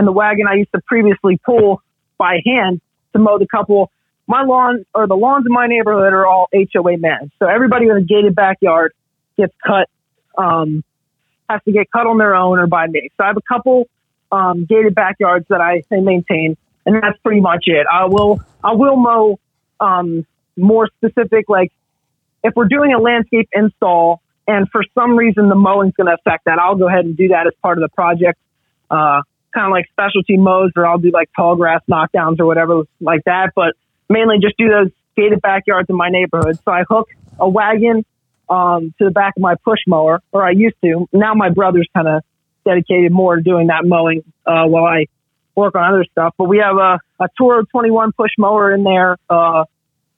and 0.00 0.06
the 0.06 0.12
wagon 0.12 0.46
I 0.48 0.54
used 0.54 0.72
to 0.72 0.80
previously 0.86 1.38
pull 1.44 1.82
by 2.16 2.40
hand 2.46 2.80
to 3.12 3.18
mow 3.18 3.38
the 3.38 3.46
couple. 3.46 3.90
My 4.26 4.44
lawn 4.44 4.86
or 4.94 5.06
the 5.06 5.14
lawns 5.14 5.44
in 5.46 5.52
my 5.52 5.66
neighborhood 5.66 6.14
are 6.14 6.26
all 6.26 6.48
HOA 6.54 6.96
managed. 6.96 7.32
So 7.38 7.46
everybody 7.46 7.86
with 7.86 7.98
a 7.98 8.00
gated 8.00 8.34
backyard 8.34 8.94
gets 9.36 9.52
cut, 9.62 9.90
um, 10.38 10.82
has 11.50 11.60
to 11.66 11.72
get 11.72 11.90
cut 11.90 12.06
on 12.06 12.16
their 12.16 12.34
own 12.34 12.58
or 12.58 12.66
by 12.66 12.86
me. 12.86 13.10
So 13.18 13.24
I 13.24 13.26
have 13.26 13.36
a 13.36 13.42
couple 13.42 13.90
um, 14.32 14.64
gated 14.64 14.94
backyards 14.94 15.44
that 15.50 15.60
I 15.60 15.82
maintain, 15.90 16.56
and 16.86 16.94
that's 16.94 17.18
pretty 17.22 17.42
much 17.42 17.64
it. 17.66 17.86
I 17.92 18.06
will 18.06 18.40
I 18.64 18.72
will 18.72 18.96
mow 18.96 19.38
um, 19.80 20.26
more 20.56 20.88
specific, 20.96 21.50
like 21.50 21.72
if 22.42 22.54
we're 22.56 22.68
doing 22.68 22.94
a 22.94 22.98
landscape 22.98 23.50
install 23.52 24.22
and 24.48 24.66
for 24.70 24.82
some 24.94 25.14
reason 25.14 25.50
the 25.50 25.54
mowing's 25.56 25.92
going 25.92 26.06
to 26.06 26.14
affect 26.14 26.46
that, 26.46 26.58
I'll 26.58 26.76
go 26.76 26.88
ahead 26.88 27.04
and 27.04 27.18
do 27.18 27.28
that 27.28 27.46
as 27.46 27.52
part 27.60 27.76
of 27.76 27.82
the 27.82 27.94
project. 27.94 28.38
Uh, 28.90 29.20
kind 29.52 29.66
of 29.66 29.72
like 29.72 29.86
specialty 29.90 30.36
mows 30.36 30.72
or 30.76 30.86
I'll 30.86 30.98
do 30.98 31.10
like 31.10 31.30
tall 31.36 31.56
grass 31.56 31.82
knockdowns 31.90 32.40
or 32.40 32.46
whatever 32.46 32.82
like 33.00 33.24
that. 33.24 33.52
But 33.54 33.74
mainly 34.08 34.38
just 34.40 34.56
do 34.56 34.68
those 34.68 34.90
gated 35.16 35.40
backyards 35.40 35.88
in 35.88 35.96
my 35.96 36.08
neighborhood. 36.08 36.58
So 36.64 36.72
I 36.72 36.84
hook 36.88 37.08
a 37.38 37.48
wagon 37.48 38.04
um, 38.48 38.94
to 38.98 39.04
the 39.04 39.10
back 39.10 39.34
of 39.36 39.42
my 39.42 39.54
push 39.64 39.80
mower, 39.86 40.20
or 40.32 40.44
I 40.44 40.50
used 40.50 40.76
to. 40.82 41.08
Now 41.12 41.34
my 41.34 41.50
brother's 41.50 41.88
kind 41.94 42.08
of 42.08 42.22
dedicated 42.64 43.12
more 43.12 43.36
to 43.36 43.42
doing 43.42 43.68
that 43.68 43.84
mowing 43.84 44.22
uh, 44.46 44.64
while 44.64 44.84
I 44.84 45.06
work 45.54 45.74
on 45.74 45.94
other 45.94 46.04
stuff. 46.10 46.34
But 46.36 46.48
we 46.48 46.58
have 46.58 46.76
a, 46.76 46.98
a 47.22 47.28
Toro 47.38 47.64
21 47.64 48.12
push 48.12 48.32
mower 48.38 48.74
in 48.74 48.82
there, 48.82 49.16
uh, 49.28 49.64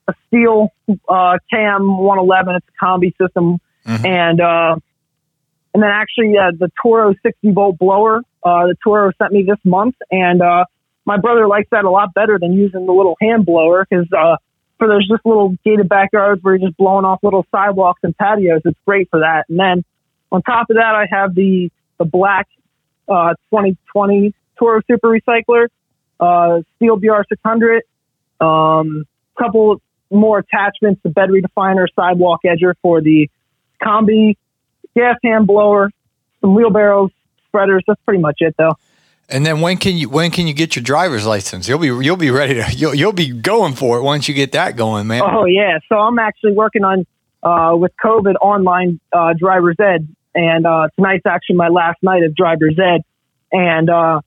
a 0.09 0.15
Stihl 0.33 0.69
uh, 0.89 1.39
KM 1.53 1.99
111. 1.99 2.57
It's 2.57 2.67
a 2.67 2.85
combi 2.85 3.13
system, 3.19 3.61
mm-hmm. 3.87 4.07
and 4.07 4.41
uh, 4.41 4.77
and 5.75 5.83
then 5.83 5.91
actually 5.91 6.37
uh, 6.39 6.53
the 6.59 6.71
Toro 6.83 7.15
60 7.23 7.51
volt 7.53 7.79
blower, 7.79 8.23
uh, 8.45 8.67
the 8.67 8.77
Toro 8.83 9.13
sent 9.19 9.33
me 9.33 9.45
this 9.47 9.59
month. 9.65 9.97
And, 10.11 10.43
uh, 10.43 10.65
my 11.05 11.17
brother 11.17 11.49
likes 11.49 11.69
that 11.71 11.85
a 11.85 11.91
lot 11.91 12.15
better 12.15 12.39
than 12.39 12.53
using 12.53 12.87
the 12.87 12.93
little 12.93 13.17
hand 13.21 13.45
blower 13.45 13.87
because, 13.89 14.07
uh, 14.13 14.37
for 14.79 14.89
those 14.89 15.07
just 15.09 15.25
little 15.25 15.57
gated 15.65 15.89
backyards 15.89 16.43
where 16.43 16.57
you're 16.57 16.69
just 16.69 16.77
blowing 16.77 17.05
off 17.05 17.21
little 17.23 17.47
sidewalks 17.51 18.01
and 18.03 18.17
patios, 18.17 18.63
it's 18.65 18.79
great 18.85 19.09
for 19.11 19.21
that. 19.21 19.45
And 19.49 19.59
then 19.59 19.85
on 20.31 20.43
top 20.43 20.71
of 20.71 20.77
that, 20.77 20.95
I 20.95 21.07
have 21.11 21.35
the, 21.35 21.71
the 21.99 22.05
black, 22.05 22.49
uh, 23.09 23.35
2020 23.51 24.35
Toro 24.59 24.81
Super 24.89 25.09
Recycler, 25.09 25.69
uh, 26.21 26.63
Stihl 26.81 27.01
BR600, 27.01 27.81
um, 28.41 29.05
couple 29.39 29.81
more 30.11 30.39
attachments, 30.39 31.01
the 31.03 31.11
bed 31.11 31.31
redefiner, 31.31 31.87
sidewalk 31.97 32.41
edger 32.45 32.75
for 32.83 33.01
the 33.01 33.29
combi 33.83 34.37
gas 34.95 35.17
hand 35.23 35.47
blower, 35.47 35.91
some 36.41 36.55
wheelbarrows, 36.55 37.11
spreaders. 37.53 37.85
That's 37.87 38.01
pretty 38.05 38.23
much 38.23 38.39
it, 38.41 38.55
though. 38.57 38.77
And 39.29 39.47
then 39.47 39.61
when 39.61 39.77
can 39.77 39.97
you 39.97 40.09
when 40.09 40.31
can 40.31 40.47
you 40.47 40.53
get 40.53 40.77
your 40.77 40.83
driver's 40.83 41.27
license? 41.27 41.69
You'll 41.69 41.79
be 41.79 41.87
you'll 41.87 42.17
be 42.17 42.31
ready 42.31 42.55
to 42.55 42.67
you'll 42.75 42.95
you'll 42.95 43.13
be 43.13 43.31
going 43.31 43.75
for 43.75 43.99
it 43.99 44.03
once 44.03 44.29
you 44.29 44.35
get 44.35 44.53
that 44.53 44.77
going, 44.77 45.07
man. 45.07 45.23
Oh 45.25 45.47
yeah, 45.47 45.79
so 45.89 45.97
I'm 45.97 46.19
actually 46.19 46.53
working 46.53 46.85
on 46.85 47.07
uh, 47.43 47.75
with 47.77 47.93
COVID 48.03 48.35
online 48.43 49.01
uh, 49.13 49.33
driver's 49.33 49.77
ed, 49.81 50.07
and 50.35 50.67
uh, 50.67 50.89
tonight's 50.97 51.25
actually 51.25 51.57
my 51.57 51.69
last 51.69 52.03
night 52.03 52.23
of 52.25 52.35
driver's 52.35 52.79
ed, 52.79 53.03
and 53.53 53.89
uh, 53.89 54.21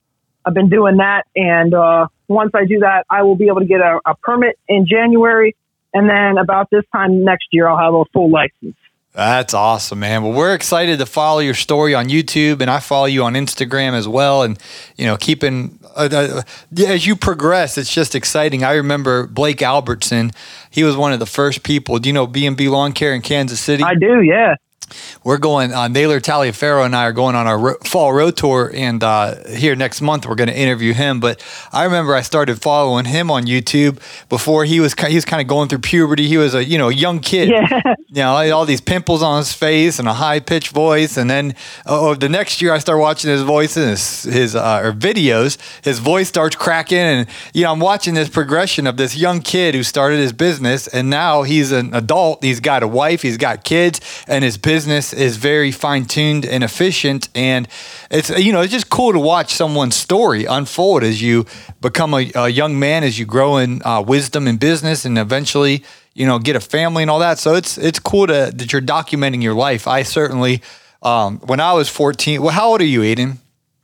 I've 0.44 0.54
been 0.54 0.70
doing 0.70 0.96
that. 0.96 1.24
And 1.36 1.72
uh, 1.72 2.08
once 2.26 2.50
I 2.54 2.64
do 2.64 2.80
that, 2.80 3.04
I 3.08 3.22
will 3.22 3.36
be 3.36 3.46
able 3.46 3.60
to 3.60 3.66
get 3.66 3.80
a, 3.80 4.00
a 4.04 4.16
permit 4.16 4.58
in 4.66 4.86
January, 4.88 5.54
and 5.94 6.08
then 6.08 6.38
about 6.38 6.68
this 6.70 6.84
time 6.92 7.22
next 7.22 7.46
year, 7.52 7.68
I'll 7.68 7.78
have 7.78 7.94
a 7.94 8.04
full 8.12 8.30
license. 8.30 8.76
That's 9.16 9.54
awesome, 9.54 10.00
man. 10.00 10.22
Well, 10.22 10.34
we're 10.34 10.52
excited 10.52 10.98
to 10.98 11.06
follow 11.06 11.38
your 11.38 11.54
story 11.54 11.94
on 11.94 12.10
YouTube, 12.10 12.60
and 12.60 12.70
I 12.70 12.80
follow 12.80 13.06
you 13.06 13.24
on 13.24 13.32
Instagram 13.32 13.94
as 13.94 14.06
well. 14.06 14.42
And 14.42 14.58
you 14.96 15.06
know, 15.06 15.16
keeping 15.16 15.78
uh, 15.96 16.08
uh, 16.12 16.42
as 16.86 17.06
you 17.06 17.16
progress, 17.16 17.78
it's 17.78 17.90
just 17.90 18.14
exciting. 18.14 18.62
I 18.62 18.74
remember 18.74 19.26
Blake 19.26 19.62
Albertson; 19.62 20.32
he 20.68 20.84
was 20.84 20.98
one 20.98 21.14
of 21.14 21.18
the 21.18 21.24
first 21.24 21.62
people. 21.62 21.98
Do 21.98 22.10
you 22.10 22.12
know 22.12 22.26
B 22.26 22.44
and 22.44 22.58
B 22.58 22.68
Lawn 22.68 22.92
Care 22.92 23.14
in 23.14 23.22
Kansas 23.22 23.58
City? 23.58 23.82
I 23.82 23.94
do, 23.94 24.20
yeah 24.20 24.56
we're 25.24 25.38
going. 25.38 25.72
Uh, 25.72 25.88
Naylor 25.88 26.20
Taliaferro 26.20 26.84
and 26.84 26.94
I 26.94 27.04
are 27.04 27.12
going 27.12 27.34
on 27.34 27.46
our 27.46 27.58
ro- 27.58 27.74
fall 27.84 28.12
road 28.12 28.36
tour, 28.36 28.70
and 28.72 29.02
uh, 29.02 29.34
here 29.48 29.74
next 29.74 30.00
month 30.00 30.26
we're 30.26 30.34
going 30.34 30.48
to 30.48 30.56
interview 30.56 30.92
him. 30.92 31.20
But 31.20 31.42
I 31.72 31.84
remember 31.84 32.14
I 32.14 32.22
started 32.22 32.62
following 32.62 33.06
him 33.06 33.30
on 33.30 33.46
YouTube 33.46 34.00
before 34.28 34.64
he 34.64 34.80
was 34.80 34.94
he 34.94 35.14
was 35.14 35.24
kind 35.24 35.40
of 35.40 35.48
going 35.48 35.68
through 35.68 35.80
puberty. 35.80 36.28
He 36.28 36.36
was 36.36 36.54
a 36.54 36.64
you 36.64 36.78
know 36.78 36.88
young 36.88 37.20
kid, 37.20 37.48
yeah. 37.48 37.82
you 38.08 38.22
know 38.22 38.30
all 38.52 38.64
these 38.64 38.80
pimples 38.80 39.22
on 39.22 39.38
his 39.38 39.52
face 39.52 39.98
and 39.98 40.06
a 40.06 40.12
high 40.14 40.40
pitched 40.40 40.70
voice. 40.70 41.16
And 41.16 41.28
then 41.28 41.54
oh, 41.84 42.14
the 42.14 42.28
next 42.28 42.62
year 42.62 42.72
I 42.72 42.78
start 42.78 43.00
watching 43.00 43.30
his 43.30 43.42
voice 43.42 43.76
and 43.76 43.90
his, 43.90 44.22
his 44.22 44.54
uh, 44.54 44.80
or 44.82 44.92
videos. 44.92 45.58
His 45.82 45.98
voice 45.98 46.28
starts 46.28 46.56
cracking, 46.56 46.98
and 46.98 47.28
you 47.52 47.64
know 47.64 47.72
I'm 47.72 47.80
watching 47.80 48.14
this 48.14 48.28
progression 48.28 48.86
of 48.86 48.96
this 48.96 49.16
young 49.16 49.40
kid 49.40 49.74
who 49.74 49.82
started 49.82 50.18
his 50.18 50.32
business, 50.32 50.86
and 50.86 51.10
now 51.10 51.42
he's 51.42 51.72
an 51.72 51.92
adult. 51.92 52.44
He's 52.44 52.60
got 52.60 52.82
a 52.84 52.88
wife, 52.88 53.22
he's 53.22 53.36
got 53.36 53.64
kids, 53.64 54.00
and 54.28 54.44
his 54.44 54.56
business 54.56 54.75
business 54.76 55.14
is 55.14 55.38
very 55.38 55.72
fine 55.72 56.04
tuned 56.04 56.44
and 56.44 56.62
efficient. 56.62 57.30
And 57.34 57.66
it's, 58.10 58.28
you 58.28 58.52
know, 58.52 58.60
it's 58.60 58.72
just 58.72 58.90
cool 58.90 59.14
to 59.14 59.18
watch 59.18 59.54
someone's 59.54 59.96
story 59.96 60.44
unfold 60.44 61.02
as 61.02 61.22
you 61.22 61.46
become 61.80 62.12
a, 62.12 62.30
a 62.34 62.48
young 62.50 62.78
man, 62.78 63.02
as 63.02 63.18
you 63.18 63.24
grow 63.24 63.56
in 63.56 63.80
uh, 63.86 64.02
wisdom 64.02 64.46
in 64.46 64.58
business 64.58 65.06
and 65.06 65.16
eventually, 65.16 65.82
you 66.12 66.26
know, 66.26 66.38
get 66.38 66.56
a 66.56 66.60
family 66.60 67.02
and 67.02 67.10
all 67.10 67.20
that. 67.20 67.38
So 67.38 67.54
it's, 67.54 67.78
it's 67.78 67.98
cool 67.98 68.26
to, 68.26 68.52
that 68.54 68.70
you're 68.70 68.82
documenting 68.82 69.42
your 69.42 69.54
life. 69.54 69.88
I 69.88 70.02
certainly, 70.02 70.60
um, 71.02 71.38
when 71.38 71.58
I 71.58 71.72
was 71.72 71.88
14, 71.88 72.42
well, 72.42 72.52
how 72.52 72.68
old 72.68 72.82
are 72.82 72.84
you, 72.84 73.00
Aiden? 73.00 73.38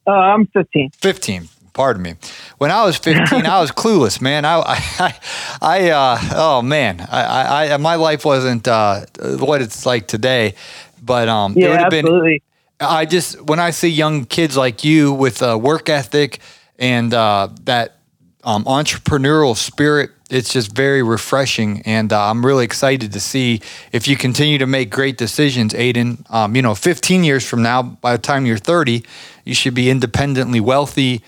Uh, 0.06 0.10
I'm 0.10 0.46
15. 0.48 0.90
15 0.90 1.48
pardon 1.72 2.02
me. 2.02 2.14
When 2.58 2.70
I 2.70 2.84
was 2.84 2.96
15, 2.96 3.46
I 3.46 3.60
was 3.60 3.70
clueless, 3.82 4.20
man. 4.20 4.44
I, 4.44 4.62
I, 4.66 5.14
I 5.60 5.90
uh, 5.90 6.18
oh 6.34 6.62
man, 6.62 7.00
I, 7.00 7.72
I, 7.72 7.76
my 7.78 7.96
life 7.96 8.24
wasn't 8.24 8.68
uh, 8.68 9.06
what 9.20 9.62
it's 9.62 9.86
like 9.86 10.06
today, 10.06 10.54
but 11.02 11.28
um, 11.28 11.54
yeah, 11.56 11.66
it 11.66 11.68
would 11.70 11.78
have 11.78 11.92
absolutely. 11.92 12.42
been. 12.78 12.88
I 12.88 13.04
just 13.04 13.40
when 13.42 13.60
I 13.60 13.70
see 13.70 13.88
young 13.88 14.24
kids 14.24 14.56
like 14.56 14.84
you 14.84 15.12
with 15.12 15.42
a 15.42 15.56
work 15.56 15.88
ethic 15.88 16.40
and 16.78 17.14
uh, 17.14 17.48
that 17.64 17.96
um, 18.44 18.64
entrepreneurial 18.64 19.56
spirit, 19.56 20.10
it's 20.30 20.52
just 20.52 20.74
very 20.74 21.02
refreshing, 21.02 21.82
and 21.82 22.12
uh, 22.12 22.30
I'm 22.30 22.44
really 22.44 22.64
excited 22.64 23.12
to 23.12 23.20
see 23.20 23.60
if 23.92 24.08
you 24.08 24.16
continue 24.16 24.58
to 24.58 24.66
make 24.66 24.90
great 24.90 25.16
decisions, 25.16 25.74
Aiden. 25.74 26.28
Um, 26.32 26.56
you 26.56 26.62
know, 26.62 26.74
15 26.74 27.22
years 27.22 27.46
from 27.46 27.62
now, 27.62 27.82
by 27.82 28.12
the 28.12 28.22
time 28.22 28.46
you're 28.46 28.58
30, 28.58 29.04
you 29.44 29.54
should 29.54 29.74
be 29.74 29.90
independently 29.90 30.58
wealthy 30.58 31.22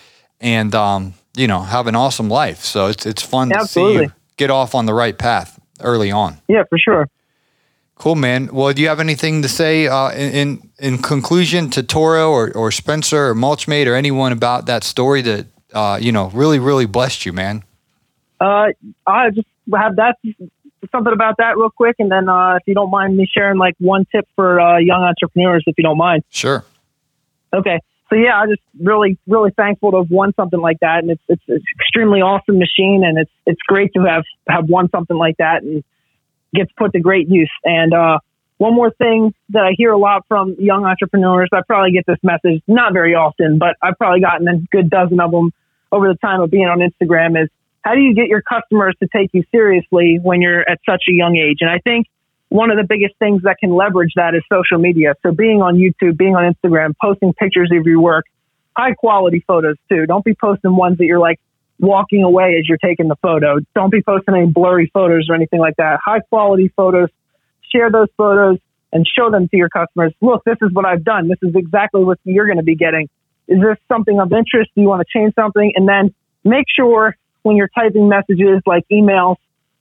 and 0.45 0.75
um, 0.75 1.15
you 1.35 1.49
know 1.49 1.61
have 1.63 1.89
an 1.89 1.97
awesome 1.97 2.29
life. 2.29 2.61
So 2.61 2.87
it's 2.87 3.05
it's 3.05 3.23
fun 3.23 3.51
Absolutely. 3.53 3.95
to 3.95 3.99
see 3.99 4.05
you 4.05 4.13
get 4.37 4.51
off 4.51 4.75
on 4.77 4.87
the 4.87 4.95
right 4.95 5.19
path 5.19 5.59
early 5.81 6.13
on. 6.13 6.39
Yeah, 6.47 6.63
for 6.69 6.79
sure. 6.79 7.09
Cool, 7.97 8.17
man. 8.17 8.51
Well, 8.53 8.73
do 8.73 8.83
you 8.83 8.89
have 8.89 9.01
anything 9.01 9.43
to 9.43 9.49
say 9.49 9.87
uh, 9.87 10.11
in, 10.13 10.69
in 10.81 10.99
conclusion 10.99 11.71
to 11.71 11.83
Toro 11.83 12.33
or, 12.33 12.51
or 12.53 12.73
Spencer 12.73 13.29
or 13.29 13.35
Mulchmate 13.35 13.87
or 13.87 13.95
anyone 13.95 14.33
about 14.33 14.67
that 14.67 14.83
story 14.83 15.23
that 15.23 15.47
uh, 15.73 15.99
you 16.01 16.13
know 16.13 16.29
really 16.31 16.59
really 16.59 16.87
blessed 16.87 17.27
you, 17.27 17.33
man? 17.33 17.65
Uh, 18.41 18.69
I 19.07 19.31
just 19.31 19.49
have 19.75 19.97
that 19.97 20.17
something 20.93 21.13
about 21.13 21.39
that 21.39 21.57
real 21.57 21.71
quick, 21.71 21.97
and 21.99 22.11
then 22.13 22.29
uh, 22.29 22.57
if 22.57 22.63
you 22.67 22.75
don't 22.75 22.91
mind 22.91 23.17
me 23.17 23.27
sharing 23.33 23.59
like 23.59 23.75
one 23.79 24.07
tip 24.13 24.29
for 24.37 24.61
uh, 24.61 24.79
young 24.79 25.03
entrepreneurs, 25.03 25.65
if 25.67 25.79
you 25.79 25.85
don't 25.85 25.97
mind. 25.97 26.23
Sure. 26.31 26.65
Okay 27.55 27.81
so 28.11 28.17
yeah, 28.17 28.39
I 28.41 28.47
just 28.47 28.63
really, 28.81 29.19
really 29.27 29.51
thankful 29.57 29.91
to 29.93 29.99
have 29.99 30.11
won 30.11 30.33
something 30.35 30.61
like 30.61 30.81
that, 30.81 30.99
and 31.01 31.11
it's 31.11 31.23
it's, 31.29 31.43
it's 31.49 31.65
extremely 31.81 32.21
awesome 32.21 32.59
machine, 32.59 33.03
and 33.05 33.19
it's 33.19 33.31
it's 33.47 33.61
great 33.67 33.93
to 33.95 34.05
have 34.05 34.25
have 34.49 34.69
won 34.69 34.91
something 34.91 35.17
like 35.17 35.37
that, 35.39 35.63
and 35.63 35.83
gets 36.55 36.71
put 36.77 36.93
to 36.93 37.01
great 37.01 37.29
use. 37.29 37.51
And 37.65 37.95
uh, 37.95 38.19
one 38.59 38.75
more 38.75 38.91
thing 38.91 39.35
that 39.51 39.65
I 39.65 39.71
hear 39.77 39.93
a 39.93 39.99
lot 39.99 40.25
from 40.29 40.57
young 40.59 40.85
entrepreneurs, 40.85 41.49
I 41.53 41.61
probably 41.67 41.93
get 41.93 42.05
this 42.07 42.19
message 42.23 42.63
not 42.69 42.93
very 42.93 43.15
often, 43.15 43.59
but 43.59 43.77
I've 43.83 43.99
probably 43.99 44.21
gotten 44.21 44.47
a 44.49 44.59
good 44.71 44.91
dozen 44.91 45.19
of 45.19 45.31
them 45.31 45.53
over 45.91 46.09
the 46.09 46.19
time 46.19 46.41
of 46.41 46.51
being 46.51 46.67
on 46.67 46.79
Instagram. 46.79 47.43
Is 47.43 47.49
how 47.83 47.95
do 47.95 48.01
you 48.01 48.15
get 48.15 48.29
your 48.29 48.43
customers 48.43 48.95
to 49.01 49.09
take 49.09 49.31
you 49.33 49.45
seriously 49.51 50.19
when 50.23 50.41
you're 50.41 50.61
at 50.61 50.79
such 50.89 51.05
a 51.09 51.13
young 51.13 51.37
age? 51.37 51.59
And 51.61 51.71
I 51.71 51.79
think 51.79 52.07
one 52.55 52.71
of 52.71 52.77
the 52.77 52.85
biggest 52.89 53.17
things 53.19 53.43
that 53.43 53.59
can 53.59 53.75
leverage 53.75 54.13
that 54.15 54.37
is 54.37 54.43
social 54.49 54.79
media. 54.79 55.17
So 55.27 55.33
being 55.33 55.61
on 55.61 55.75
YouTube, 55.75 56.17
being 56.17 56.37
on 56.37 56.55
Instagram, 56.55 56.95
posting 57.03 57.33
pictures 57.33 57.69
of 57.77 57.85
your 57.85 58.01
work, 58.01 58.27
high 58.77 58.95
quality 58.95 59.43
photos 59.45 59.75
too. 59.91 60.07
Don't 60.07 60.25
be 60.25 60.35
posting 60.35 60.77
ones 60.77 60.99
that 60.99 61.05
you're 61.05 61.19
like 61.19 61.41
walking 61.81 62.23
away 62.23 62.55
as 62.57 62.69
you're 62.69 62.79
taking 62.79 63.09
the 63.09 63.17
photo. 63.17 63.59
Don't 63.75 63.91
be 63.91 64.03
posting 64.03 64.37
any 64.37 64.47
blurry 64.47 64.89
photos 64.95 65.27
or 65.29 65.35
anything 65.35 65.59
like 65.59 65.75
that. 65.79 65.99
High 66.05 66.21
quality 66.21 66.73
photos. 66.77 67.09
Share 67.73 67.91
those 67.91 68.07
photos 68.17 68.59
and 68.93 69.05
show 69.05 69.33
them 69.33 69.49
to 69.49 69.57
your 69.57 69.69
customers. 69.69 70.15
Look, 70.21 70.45
this 70.45 70.59
is 70.63 70.71
what 70.73 70.85
I've 70.85 71.03
done. 71.03 71.27
This 71.27 71.41
is 71.43 71.57
exactly 71.57 72.05
what 72.05 72.21
you're 72.23 72.47
going 72.47 72.59
to 72.59 72.63
be 72.63 72.77
getting. 72.77 73.09
Is 73.49 73.59
this 73.59 73.79
something 73.89 74.21
of 74.21 74.33
interest? 74.33 74.71
Do 74.77 74.81
you 74.81 74.87
want 74.87 75.05
to 75.05 75.19
change 75.19 75.35
something? 75.35 75.73
And 75.75 75.89
then 75.89 76.15
make 76.45 76.67
sure 76.73 77.17
when 77.43 77.57
you're 77.57 77.71
typing 77.75 78.09
messages 78.09 78.63
like 78.65 78.85
emails 78.93 79.39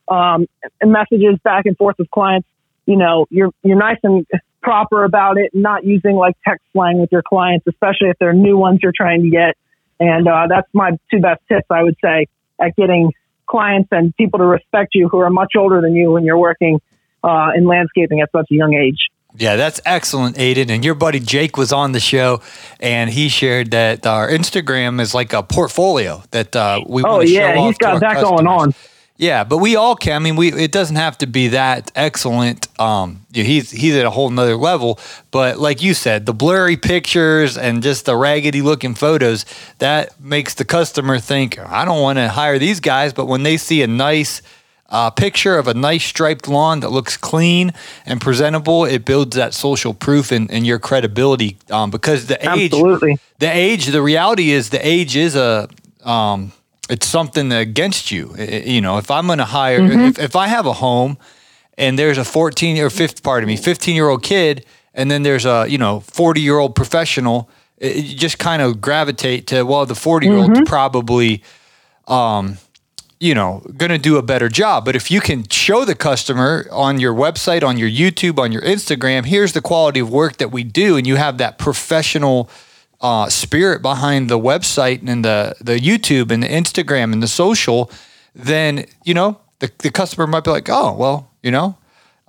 um, 0.08 0.48
and 0.82 0.92
messages 0.92 1.38
back 1.44 1.68
and 1.68 1.78
forth 1.78 1.98
with 2.00 2.10
clients, 2.10 2.48
you 2.86 2.98
know, 2.98 3.26
you're 3.30 3.52
you're 3.64 3.78
nice 3.78 3.98
and 4.04 4.26
proper 4.62 5.04
about 5.04 5.38
it, 5.38 5.52
not 5.54 5.84
using 5.84 6.16
like 6.16 6.36
text 6.48 6.66
slang 6.72 7.00
with 7.00 7.12
your 7.12 7.22
clients, 7.22 7.66
especially 7.68 8.10
if 8.10 8.18
they're 8.20 8.34
new 8.34 8.58
ones 8.58 8.80
you're 8.82 8.94
trying 8.96 9.24
to 9.24 9.30
get. 9.30 9.56
And 10.00 10.28
uh, 10.28 10.48
that's 10.50 10.68
my 10.74 10.92
two 11.12 11.20
best 11.20 11.42
tips, 11.48 11.68
I 11.70 11.84
would 11.84 11.98
say, 12.04 12.28
at 12.60 12.76
getting 12.76 13.12
clients 13.46 13.90
and 13.92 14.16
people 14.16 14.40
to 14.40 14.46
respect 14.46 14.96
you 14.96 15.10
who 15.10 15.20
are 15.20 15.30
much 15.30 15.54
older 15.58 15.82
than 15.82 15.96
you 15.96 16.12
when 16.12 16.24
you're 16.24 16.38
working 16.38 16.82
uh, 17.24 17.52
in 17.56 17.66
landscaping 17.66 18.22
at 18.22 18.32
such 18.32 18.48
a 18.52 18.56
young 18.56 18.74
age. 18.74 18.98
Yeah, 19.36 19.56
that's 19.56 19.82
excellent, 19.86 20.36
Aiden. 20.38 20.70
And 20.70 20.86
your 20.86 20.94
buddy 20.94 21.20
Jake 21.20 21.58
was 21.58 21.74
on 21.74 21.92
the 21.92 22.00
show, 22.00 22.42
and 22.80 23.10
he 23.10 23.30
shared 23.30 23.72
that 23.72 24.06
our 24.06 24.30
Instagram 24.30 25.02
is 25.02 25.16
like 25.16 25.34
a 25.34 25.42
portfolio 25.42 26.24
that 26.32 26.56
uh, 26.56 26.84
we. 26.88 27.04
Oh 27.04 27.22
yeah, 27.22 27.66
he's 27.66 27.78
got 27.78 28.00
that 28.02 28.14
customers. 28.14 28.42
going 28.42 28.48
on. 28.48 28.74
Yeah, 29.18 29.44
but 29.44 29.60
we 29.60 29.76
all 29.76 29.96
can. 29.96 30.16
I 30.16 30.20
mean, 30.20 30.36
we 30.36 30.52
it 30.52 30.72
doesn't 30.72 30.96
have 30.96 31.18
to 31.20 31.28
be 31.28 31.50
that 31.50 31.92
excellent. 31.96 32.68
Um, 32.80 33.26
he's 33.32 33.70
he's 33.70 33.96
at 33.96 34.06
a 34.06 34.10
whole 34.10 34.30
nother 34.32 34.56
level. 34.56 35.00
But 35.30 35.60
like 35.60 35.84
you 35.84 35.94
said, 35.94 36.26
the 36.26 36.34
blurry 36.34 36.78
pictures 36.78 37.56
and 37.56 37.84
just 37.84 38.06
the 38.06 38.16
raggedy 38.16 38.64
looking 38.64 38.96
photos 38.96 39.46
that 39.78 40.20
makes 40.20 40.56
the 40.56 40.66
customer 40.66 41.20
think, 41.20 41.60
I 41.60 41.86
don't 41.86 42.02
want 42.02 42.18
to 42.18 42.28
hire 42.28 42.58
these 42.58 42.80
guys. 42.80 43.14
But 43.14 43.28
when 43.28 43.44
they 43.44 43.58
see 43.58 43.84
a 43.84 43.88
nice 43.88 44.42
uh, 44.90 45.12
picture 45.12 45.58
of 45.58 45.68
a 45.68 45.76
nice 45.76 46.04
striped 46.04 46.48
lawn 46.48 46.80
that 46.80 46.90
looks 46.90 47.16
clean 47.16 47.72
and 48.08 48.20
presentable, 48.20 48.86
it 48.86 49.06
builds 49.06 49.36
that 49.36 49.54
social 49.54 49.94
proof 49.94 50.32
and, 50.32 50.50
and 50.50 50.66
your 50.66 50.80
credibility. 50.80 51.58
Um, 51.70 51.92
because 51.92 52.26
the 52.26 52.38
age, 52.56 52.74
Absolutely. 52.74 53.20
the 53.38 53.48
age, 53.48 53.88
the 53.88 54.02
reality 54.02 54.52
is 54.52 54.72
the 54.72 54.86
age 54.86 55.16
is 55.16 55.36
a 55.36 55.70
um, 56.04 56.52
it's 56.94 57.08
something 57.08 57.52
against 57.52 58.12
you. 58.12 58.36
You 58.38 58.80
know, 58.80 59.00
if 59.00 59.10
I'm 59.10 59.26
going 59.26 59.40
to 59.40 59.46
hire, 59.46 59.80
mm-hmm. 59.80 60.00
if, 60.02 60.20
if 60.20 60.36
I 60.36 60.48
have 60.48 60.68
a 60.68 60.74
home 60.74 61.18
and 61.76 61.98
there's 61.98 62.20
a 62.20 62.24
14 62.24 62.78
or 62.78 62.92
15, 62.92 63.24
pardon 63.24 63.48
me, 63.48 63.58
15 63.58 63.96
year 63.96 64.10
old 64.10 64.22
kid, 64.22 64.64
and 64.94 65.10
then 65.10 65.24
there's 65.24 65.46
a, 65.46 65.66
you 65.68 65.80
know, 65.80 66.02
40 66.02 66.40
year 66.40 66.60
old 66.60 66.76
professional, 66.76 67.50
it, 67.80 67.96
you 67.96 68.16
just 68.16 68.38
kind 68.38 68.62
of 68.62 68.80
gravitate 68.80 69.48
to, 69.48 69.64
well, 69.64 69.88
the 69.88 69.96
40 69.96 70.28
year 70.28 70.36
old 70.36 70.52
mm-hmm. 70.52 70.64
probably, 70.66 71.42
um, 72.08 72.60
you 73.20 73.34
know, 73.34 73.66
going 73.76 73.90
to 73.90 73.98
do 73.98 74.18
a 74.18 74.22
better 74.22 74.48
job. 74.48 74.86
But 74.86 74.96
if 74.96 75.10
you 75.10 75.20
can 75.20 75.50
show 75.50 75.86
the 75.86 75.96
customer 75.96 76.68
on 76.72 77.00
your 77.00 77.16
website, 77.16 77.64
on 77.64 77.76
your 77.78 77.90
YouTube, 77.90 78.38
on 78.38 78.52
your 78.52 78.62
Instagram, 78.62 79.26
here's 79.26 79.54
the 79.54 79.62
quality 79.62 80.00
of 80.00 80.12
work 80.12 80.38
that 80.38 80.52
we 80.52 80.64
do, 80.64 80.96
and 80.96 81.08
you 81.08 81.16
have 81.16 81.40
that 81.40 81.58
professional, 81.58 82.52
uh, 83.04 83.30
spirit 83.30 83.82
behind 83.82 84.30
the 84.30 84.40
website 84.40 85.08
and 85.08 85.24
the 85.24 85.56
the 85.62 85.78
YouTube 85.78 86.32
and 86.32 86.42
the 86.42 86.48
Instagram 86.48 87.14
and 87.14 87.22
the 87.22 87.28
social, 87.28 87.92
then 88.34 88.86
you 89.04 89.14
know 89.14 89.40
the, 89.60 89.70
the 89.80 89.92
customer 89.92 90.26
might 90.26 90.44
be 90.46 90.52
like, 90.52 90.70
oh 90.70 90.94
well, 90.94 91.30
you 91.44 91.52
know, 91.52 91.78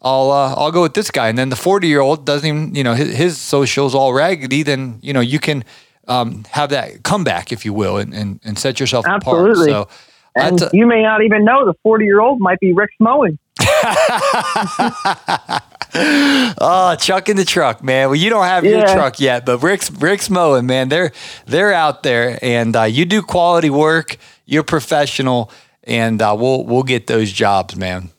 I'll 0.02 0.30
uh, 0.30 0.54
I'll 0.54 0.72
go 0.72 0.82
with 0.82 0.94
this 0.94 1.10
guy. 1.10 1.28
And 1.28 1.38
then 1.38 1.48
the 1.48 1.56
forty 1.56 1.87
year 1.88 2.00
old 2.00 2.26
doesn't 2.26 2.46
even 2.48 2.74
you 2.74 2.84
know 2.84 2.94
his, 2.94 3.16
his 3.16 3.38
socials 3.38 3.94
all 3.94 4.12
raggedy. 4.12 4.62
Then 4.64 4.98
you 5.00 5.12
know 5.12 5.20
you 5.20 5.38
can 5.38 5.64
um, 6.08 6.44
have 6.50 6.70
that 6.70 7.02
comeback, 7.04 7.52
if 7.52 7.64
you 7.64 7.72
will, 7.72 7.96
and, 7.96 8.12
and, 8.12 8.40
and 8.44 8.58
set 8.58 8.78
yourself 8.80 9.06
Absolutely. 9.06 9.70
apart. 9.70 9.88
So, 9.88 9.96
And 10.34 10.60
a- 10.62 10.70
you 10.72 10.87
may 10.87 11.02
not 11.02 11.22
even 11.22 11.44
know 11.44 11.64
the 11.64 11.74
40 11.82 12.04
year 12.04 12.20
old 12.20 12.40
might 12.40 12.60
be 12.60 12.72
Rick 12.72 12.90
Smoen. 12.98 13.38
oh, 16.61 16.97
Chuck 16.99 17.29
in 17.29 17.37
the 17.37 17.44
truck, 17.44 17.83
man. 17.83 18.09
Well, 18.09 18.16
you 18.16 18.31
don't 18.31 18.47
have 18.47 18.64
your 18.64 18.87
truck 18.87 19.20
yet, 19.20 19.47
but 19.47 19.62
Rick's 19.62 19.90
Rick's 19.90 20.31
mowing, 20.31 20.66
man. 20.66 20.88
They're 20.88 21.12
they're 21.47 21.73
out 21.73 22.03
there, 22.03 22.38
and 22.42 22.75
uh, 22.75 22.85
you 22.85 23.05
do 23.05 23.23
quality 23.23 23.70
work. 23.70 24.16
You're 24.47 24.62
professional, 24.62 25.51
and 25.85 26.20
uh, 26.20 26.37
we'll 26.38 26.64
we'll 26.64 26.83
get 26.83 27.07
those 27.07 27.31
jobs, 27.31 27.77
man. 27.77 28.11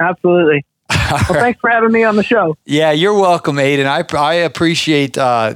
Absolutely. 0.00 0.64
Well, 1.10 1.40
thanks 1.40 1.60
for 1.60 1.70
having 1.70 1.92
me 1.92 2.02
on 2.02 2.16
the 2.16 2.24
show. 2.24 2.56
Yeah, 2.64 2.90
you're 2.90 3.14
welcome, 3.14 3.56
Aiden. 3.56 3.86
I 3.86 4.04
I 4.18 4.34
appreciate 4.34 5.16
uh, 5.16 5.54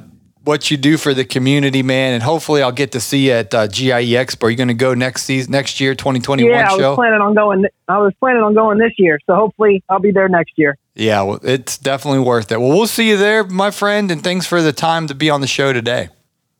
what 0.49 0.71
you 0.71 0.79
do 0.79 0.97
for 0.97 1.13
the 1.13 1.27
community, 1.27 1.83
man, 1.83 2.15
and 2.15 2.23
hopefully 2.23 2.63
I'll 2.63 2.73
get 2.73 2.93
to 2.93 3.01
see 3.01 3.27
you 3.27 3.33
at 3.33 3.55
uh, 3.55 3.67
GIE 3.69 4.17
Expo. 4.17 4.45
Are 4.45 4.51
You're 4.51 4.57
going 4.57 4.69
to 4.69 4.75
go 4.75 4.95
next 4.95 5.25
season, 5.25 5.53
next 5.53 5.79
year, 5.79 5.95
2021 5.95 6.51
Yeah, 6.51 6.71
I 6.71 6.73
was 6.73 6.81
show. 6.81 6.95
planning 6.97 7.21
on 7.21 7.35
going. 7.35 7.67
I 7.87 7.99
was 7.99 8.15
planning 8.19 8.43
on 8.43 8.55
going 8.55 8.79
this 8.79 8.93
year, 8.97 9.21
so 9.27 9.35
hopefully 9.37 9.85
I'll 9.91 10.01
be 10.01 10.11
there 10.11 10.29
next 10.29 10.53
year. 10.57 10.79
Yeah, 10.95 11.21
well, 11.23 11.39
it's 11.43 11.77
definitely 11.77 12.21
worth 12.21 12.51
it. 12.51 12.59
Well, 12.59 12.71
we'll 12.71 12.87
see 12.87 13.11
you 13.11 13.19
there, 13.19 13.45
my 13.45 13.71
friend, 13.71 14.11
and 14.11 14.25
thanks 14.25 14.47
for 14.47 14.63
the 14.63 14.73
time 14.73 15.07
to 15.09 15.15
be 15.15 15.29
on 15.29 15.43
the 15.43 15.47
show 15.47 15.75
today. 15.75 16.09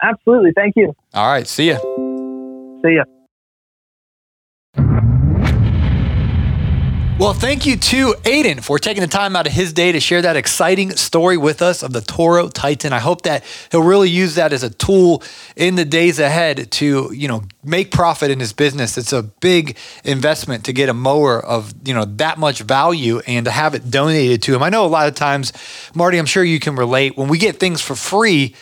Absolutely. 0.03 0.53
Thank 0.55 0.77
you. 0.77 0.95
All 1.15 1.27
right, 1.27 1.47
see 1.47 1.71
ya. 1.71 1.79
See 1.79 2.95
ya. 2.95 3.05
Well, 7.19 7.35
thank 7.35 7.67
you 7.67 7.77
to 7.77 8.15
Aiden 8.23 8.63
for 8.63 8.79
taking 8.79 9.01
the 9.01 9.09
time 9.09 9.35
out 9.35 9.49
of 9.49 9.53
his 9.53 9.73
day 9.73 9.91
to 9.91 9.99
share 9.99 10.23
that 10.23 10.37
exciting 10.37 10.93
story 10.93 11.37
with 11.37 11.63
us 11.63 11.83
of 11.83 11.93
the 11.93 12.01
Toro 12.01 12.49
Titan. 12.49 12.93
I 12.93 13.01
hope 13.01 13.23
that 13.23 13.43
he'll 13.73 13.83
really 13.83 14.09
use 14.09 14.37
that 14.37 14.53
as 14.53 14.63
a 14.63 14.71
tool 14.71 15.25
in 15.57 15.75
the 15.75 15.85
days 15.85 16.21
ahead 16.21 16.71
to, 16.71 17.13
you 17.13 17.27
know, 17.27 17.43
make 17.65 17.91
profit 17.91 18.31
in 18.31 18.39
his 18.39 18.53
business. 18.53 18.97
It's 18.97 19.13
a 19.13 19.25
big 19.25 19.77
investment 20.05 20.65
to 20.67 20.73
get 20.73 20.89
a 20.89 20.95
mower 20.95 21.45
of, 21.45 21.75
you 21.85 21.93
know, 21.93 22.05
that 22.05 22.39
much 22.39 22.61
value 22.61 23.21
and 23.27 23.47
to 23.47 23.51
have 23.51 23.75
it 23.75 23.91
donated 23.91 24.41
to 24.43 24.55
him. 24.55 24.63
I 24.63 24.69
know 24.69 24.85
a 24.85 24.87
lot 24.87 25.09
of 25.09 25.17
times, 25.17 25.53
Marty, 25.97 26.19
I'm 26.19 26.27
sure 26.27 26.45
you 26.45 26.61
can 26.61 26.77
relate 26.77 27.17
when 27.17 27.27
we 27.27 27.39
get 27.39 27.57
things 27.57 27.81
for 27.81 27.97
free, 27.97 28.55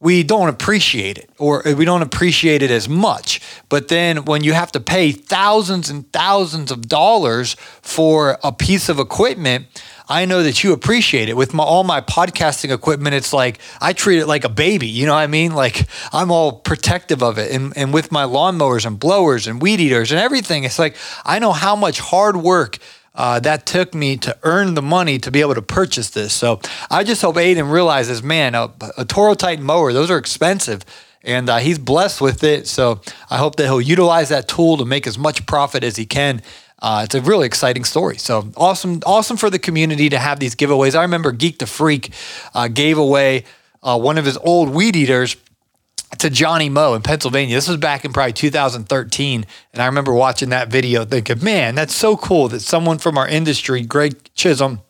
we 0.00 0.22
don't 0.22 0.48
appreciate 0.48 1.18
it 1.18 1.28
or 1.38 1.62
we 1.76 1.84
don't 1.84 2.00
appreciate 2.00 2.62
it 2.62 2.70
as 2.70 2.88
much. 2.88 3.40
But 3.68 3.88
then 3.88 4.24
when 4.24 4.42
you 4.42 4.54
have 4.54 4.72
to 4.72 4.80
pay 4.80 5.12
thousands 5.12 5.90
and 5.90 6.10
thousands 6.10 6.70
of 6.70 6.88
dollars 6.88 7.54
for 7.82 8.38
a 8.42 8.50
piece 8.50 8.88
of 8.88 8.98
equipment, 8.98 9.66
I 10.08 10.24
know 10.24 10.42
that 10.42 10.64
you 10.64 10.72
appreciate 10.72 11.28
it. 11.28 11.36
With 11.36 11.52
my, 11.52 11.62
all 11.62 11.84
my 11.84 12.00
podcasting 12.00 12.72
equipment, 12.74 13.14
it's 13.14 13.34
like 13.34 13.58
I 13.80 13.92
treat 13.92 14.18
it 14.18 14.26
like 14.26 14.44
a 14.44 14.48
baby. 14.48 14.88
You 14.88 15.04
know 15.04 15.12
what 15.12 15.20
I 15.20 15.26
mean? 15.26 15.54
Like 15.54 15.86
I'm 16.12 16.30
all 16.32 16.52
protective 16.52 17.22
of 17.22 17.38
it. 17.38 17.52
And, 17.52 17.74
and 17.76 17.92
with 17.92 18.10
my 18.10 18.24
lawnmowers 18.24 18.86
and 18.86 18.98
blowers 18.98 19.46
and 19.46 19.60
weed 19.60 19.80
eaters 19.80 20.12
and 20.12 20.20
everything, 20.20 20.64
it's 20.64 20.78
like 20.78 20.96
I 21.26 21.38
know 21.38 21.52
how 21.52 21.76
much 21.76 22.00
hard 22.00 22.38
work 22.38 22.78
uh, 23.14 23.40
that 23.40 23.66
took 23.66 23.94
me 23.94 24.16
to 24.18 24.36
earn 24.42 24.74
the 24.74 24.82
money 24.82 25.18
to 25.18 25.30
be 25.30 25.40
able 25.40 25.54
to 25.54 25.62
purchase 25.62 26.10
this. 26.10 26.32
So 26.32 26.60
I 26.90 27.04
just 27.04 27.22
hope 27.22 27.36
Aiden 27.36 27.70
realizes, 27.70 28.22
man, 28.22 28.54
a, 28.54 28.72
a 28.96 29.04
Toro 29.04 29.34
Titan 29.34 29.64
mower, 29.64 29.92
those 29.92 30.10
are 30.10 30.18
expensive. 30.18 30.84
And 31.22 31.50
uh, 31.50 31.58
he's 31.58 31.78
blessed 31.78 32.22
with 32.22 32.42
it. 32.44 32.66
So 32.66 33.02
I 33.28 33.36
hope 33.36 33.56
that 33.56 33.64
he'll 33.64 33.80
utilize 33.80 34.30
that 34.30 34.48
tool 34.48 34.78
to 34.78 34.86
make 34.86 35.06
as 35.06 35.18
much 35.18 35.44
profit 35.44 35.84
as 35.84 35.96
he 35.96 36.06
can. 36.06 36.40
Uh, 36.80 37.02
it's 37.04 37.14
a 37.14 37.20
really 37.20 37.46
exciting 37.46 37.84
story. 37.84 38.16
So 38.16 38.50
awesome, 38.56 39.00
awesome 39.04 39.36
for 39.36 39.50
the 39.50 39.58
community 39.58 40.08
to 40.08 40.18
have 40.18 40.40
these 40.40 40.56
giveaways. 40.56 40.94
I 40.94 41.02
remember 41.02 41.32
Geek 41.32 41.58
the 41.58 41.66
Freak 41.66 42.14
uh, 42.54 42.68
gave 42.68 42.96
away 42.96 43.44
uh, 43.82 43.98
one 43.98 44.16
of 44.16 44.24
his 44.24 44.38
old 44.38 44.70
weed 44.70 44.96
eaters 44.96 45.36
to 46.18 46.30
Johnny 46.30 46.68
Moe 46.68 46.94
in 46.94 47.02
Pennsylvania. 47.02 47.54
This 47.54 47.68
was 47.68 47.76
back 47.76 48.04
in 48.04 48.12
probably 48.12 48.32
2013. 48.32 49.46
And 49.72 49.82
I 49.82 49.86
remember 49.86 50.12
watching 50.12 50.50
that 50.50 50.68
video 50.68 51.04
thinking, 51.04 51.42
man, 51.42 51.74
that's 51.74 51.94
so 51.94 52.16
cool 52.16 52.48
that 52.48 52.60
someone 52.60 52.98
from 52.98 53.16
our 53.16 53.28
industry, 53.28 53.82
Greg 53.82 54.16
Chisholm, 54.34 54.80